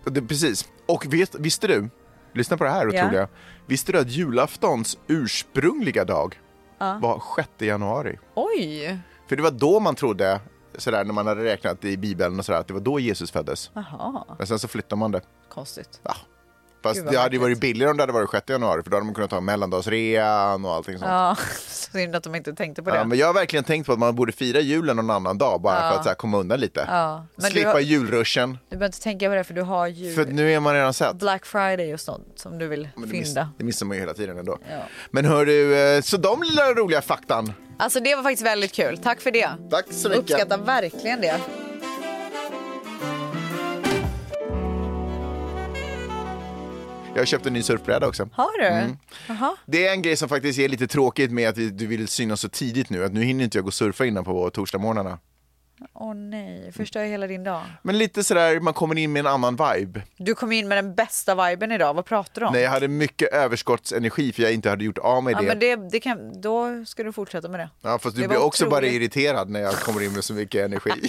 [0.05, 0.69] Och det, precis.
[0.87, 1.89] Och vet, visste du,
[2.33, 3.21] lyssna på det här otroliga.
[3.21, 3.29] Ja.
[3.67, 6.41] Visste du att julaftons ursprungliga dag
[6.79, 6.99] Ja.
[7.03, 8.19] var 6 januari?
[8.35, 8.99] Oj!
[9.29, 10.41] För det var då man trodde,
[10.79, 13.71] sådär, när man hade räknat i Bibeln och sådär, att det var då Jesus föddes.
[13.75, 15.21] Jaha, Men sen så flyttade man det.
[15.49, 16.01] konstigt.
[16.85, 18.97] Fast Gud, det hade ju varit billigare om det hade varit 6 januari, för då
[18.97, 21.09] hade man kunnat ta mellandagsrean och allting sånt.
[21.11, 22.97] Ja, synd att de inte tänkte på det.
[22.97, 25.61] Ja, men jag har verkligen tänkt på att man borde fira julen någon annan dag
[25.61, 25.91] bara Ja.
[25.91, 26.85] för att så här, komma undan lite.
[26.89, 28.59] Ja, men Slippa har- julruschen.
[28.69, 30.95] Du behöver inte tänka på det för du har ju För nu är man redan
[30.95, 31.17] sett.
[31.17, 33.49] Black Friday och sånt som du vill Men det, miss, fynda.
[33.59, 34.59] det missar man ju hela tiden ändå.
[34.71, 34.77] Ja.
[35.11, 37.53] Men hör du, eh, så de lilla roliga faktan.
[37.79, 38.99] Alltså det var faktiskt väldigt kul.
[38.99, 39.49] Tack för det.
[39.71, 40.23] Tack så mycket.
[40.25, 41.41] Uppskattar verkligen det.
[47.15, 48.29] Jag har köpt en ny surfbräda också.
[48.33, 48.67] Har du?
[48.67, 48.97] Mm.
[49.67, 52.41] Det är en grej som faktiskt är lite tråkigt med att vi- du vill synas
[52.41, 53.05] så tidigt nu.
[53.05, 55.19] Att nu hinner inte jag gå och surfa innan på torsdagsmorgnarna.
[55.95, 57.63] Åh nej, förstör jag hela din dag.
[57.83, 60.03] Men lite sådär, man kommer in med en annan vibe.
[60.17, 61.95] Du kom in med den bästa viben idag.
[61.95, 62.53] Vad pratar du om?
[62.53, 65.47] Nej, jag hade mycket överskottsenergi för jag inte hade gjort av med ja, det.
[65.47, 67.71] men det, det kan, då ska du fortsätta med det.
[67.83, 68.93] Ja, fast det du blir också bara otroligt.
[68.95, 70.91] irriterad när jag kommer in med så mycket energi.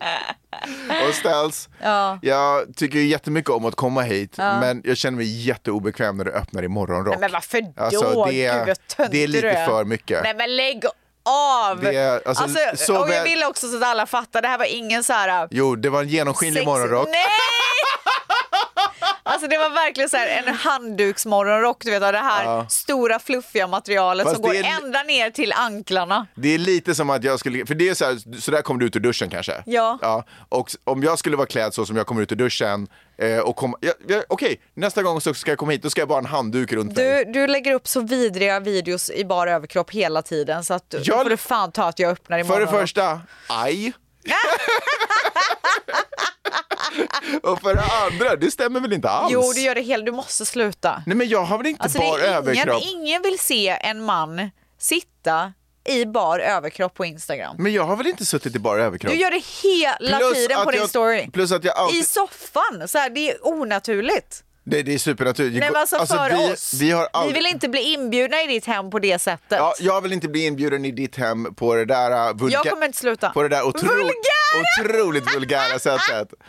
[1.08, 2.18] och ställs, Ja.
[2.22, 4.60] jag tycker ju jättemycket om att komma hit, Ja.
[4.60, 7.08] men jag känner mig jätteobekväm när du öppnar i morgonrock.
[7.10, 7.82] Nej, men varför då?
[7.84, 9.66] Alltså, det, Gud vad töntig det är lite är.
[9.66, 10.22] för mycket.
[10.22, 10.84] Nej men lägg
[11.28, 11.80] av!
[11.80, 14.64] Det är- alltså, så och jag vill också så att alla fattar, det här var
[14.74, 15.48] ingen så här...
[15.50, 17.08] Jo, det var en genomskinlig sex- morgonrock.
[17.08, 17.16] Nej!
[19.22, 22.66] Alltså det var verkligen så här en handduksmorgonrock, du vet av det här Ja.
[22.68, 26.26] stora fluffiga materialet Fast som går är- ända ner till anklarna.
[26.34, 28.80] Det är lite som att jag skulle, för det är så här, så där kommer
[28.80, 29.62] du ut ur duschen kanske.
[29.66, 29.98] Ja.
[30.02, 30.24] ja.
[30.48, 33.56] Och om jag skulle vara klädd så som jag kommer ut ur duschen eh, och
[33.56, 36.14] komma, ja, ja, okej, nästa gång så ska jag komma hit, då ska jag bara
[36.14, 37.24] ha en handduk runt mig.
[37.24, 40.96] Du, du lägger upp så vidriga videos i bara överkropp hela tiden så att du,
[41.04, 42.66] Jag- då får du fan ta att jag öppnar För imorgon.
[42.74, 43.92] det första, aj.
[47.42, 49.32] och för det andra, det stämmer väl inte alls?
[49.32, 51.02] Jo, du gör det hela, du måste sluta.
[51.06, 52.82] Nej men jag har väl inte Alltså, är ingen, överkropp?
[52.82, 55.52] ingen vill se en man sitta
[55.84, 57.56] i bar överkropp på Instagram.
[57.58, 59.12] Men jag har väl inte suttit i bara överkropp?
[59.12, 61.30] Du gör det hela Plus tiden på din jag- story.
[61.32, 62.00] Plus att jag alltid...
[62.00, 64.44] I soffan, så här, det är onaturligt.
[64.64, 65.60] Det, det är supernaturligt.
[65.60, 66.74] Nej men alltså, för vi, oss.
[66.80, 69.58] Vi, har vi aldrig, vill inte bli inbjudna i ditt hem på det sättet.
[69.58, 72.72] ja, jag vill inte bli inbjuden i ditt hem på det där uh, vulga, jag
[72.72, 73.30] kommer inte sluta.
[73.30, 74.12] på det där otro, Vulgära!
[74.80, 76.28] otroligt vulgära sättet.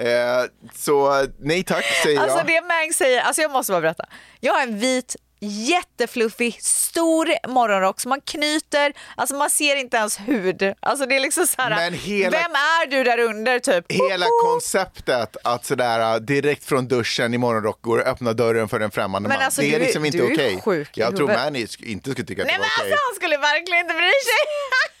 [0.00, 0.44] Eh,
[0.74, 2.46] så nej tack säger Alltså jag.
[2.46, 4.04] det Mang säger, alltså jag måste bara berätta.
[4.40, 10.18] Jag har en vit jättefluffig, stor morgonrock som man knyter, alltså man ser inte ens
[10.18, 10.74] hud.
[10.80, 13.92] Alltså det är liksom så här, Men hela- vem är du där under typ?
[13.92, 18.80] Hela konceptet att sådär uh, direkt från duschen i morgonrock går och öppna dörren för
[18.80, 19.44] en främmande Men man.
[19.44, 20.62] alltså, det är du liksom inte okej.
[20.66, 21.28] i Jag tror.
[21.28, 22.92] Manny inte skulle tycka att Nej det men var okej.
[22.92, 24.42] alltså han skulle verkligen inte bry sig.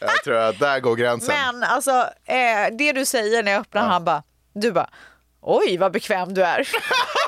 [0.00, 1.34] Jag tror att där går gränsen.
[1.34, 1.90] Men alltså
[2.24, 4.22] eh, det du säger när jag öppnar han bara,
[4.54, 4.90] du bara,
[5.42, 6.68] oj vad bekväm du är.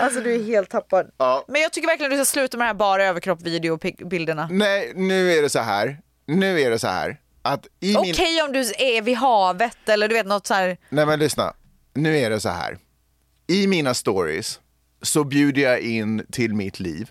[0.00, 1.10] Alltså du är helt tappad.
[1.16, 1.44] Ja.
[1.48, 4.48] Men jag tycker verkligen du ska sluta med de här bara överkropp videobilderna.
[4.50, 5.98] Nej, nu är det så här.
[6.26, 7.20] Nu är det så här.
[7.42, 8.44] Att i Okej min...
[8.44, 10.76] om du är vid havet eller du vet något så här.
[10.88, 11.54] Nej men lyssna.
[11.94, 12.78] Nu är det så här.
[13.46, 14.60] I mina stories
[15.02, 17.10] så bjuder jag in till mitt liv.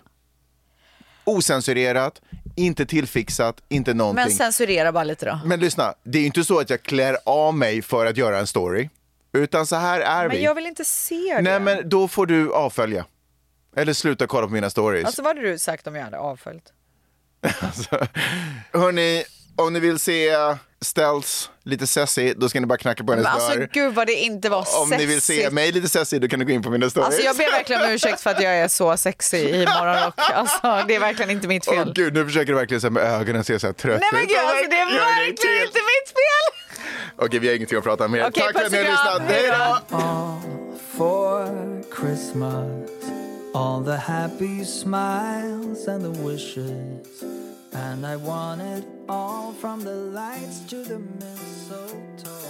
[1.23, 2.21] Osensurerat,
[2.55, 4.23] inte tillfixat, inte någonting.
[4.23, 5.39] Men censurera bara lite då.
[5.45, 8.39] Men lyssna, det är ju inte så att jag klär av mig för att göra
[8.39, 8.89] en story.
[9.34, 10.43] Utan så här är Men vi.
[10.43, 11.41] jag vill inte se det.
[11.41, 13.05] Nej men då får du avfölja.
[13.75, 15.05] Eller sluta kolla på mina stories.
[15.05, 16.63] Alltså vad hade du sagt om jag hade avföljt?
[18.73, 19.23] Hörni,
[19.55, 20.31] om ni vill se
[20.81, 23.69] Ställs lite sessy, då ska ni bara knacka på hennes Men alltså dörr.
[23.73, 26.45] gud vad det inte var Om ni vill se mig lite sessy, då kan du
[26.45, 27.07] gå in på mina stories.
[27.07, 30.13] Alltså jag ber verkligen om ursäkt för att jag är så sexy i morgonrock.
[30.17, 31.93] Alltså det är verkligen inte mitt Åh fel.
[31.95, 34.27] gud, nu försöker du verkligen så med ögonen se så här trött Nej men ut.
[34.29, 36.62] gud alltså det är verkligen helt- inte mitt fel.
[37.16, 38.28] Okej, vi har ingenting att prata om mer.
[38.28, 39.22] Okej, Tack för att ni har lyssnat.
[39.22, 39.51] Hej
[39.89, 39.97] då!
[39.97, 40.39] all
[40.97, 41.47] for
[41.99, 42.89] Christmas.
[43.55, 47.24] All the happy smiles and the wishes.
[47.74, 52.49] And I want it all from the lights to the mistletoe.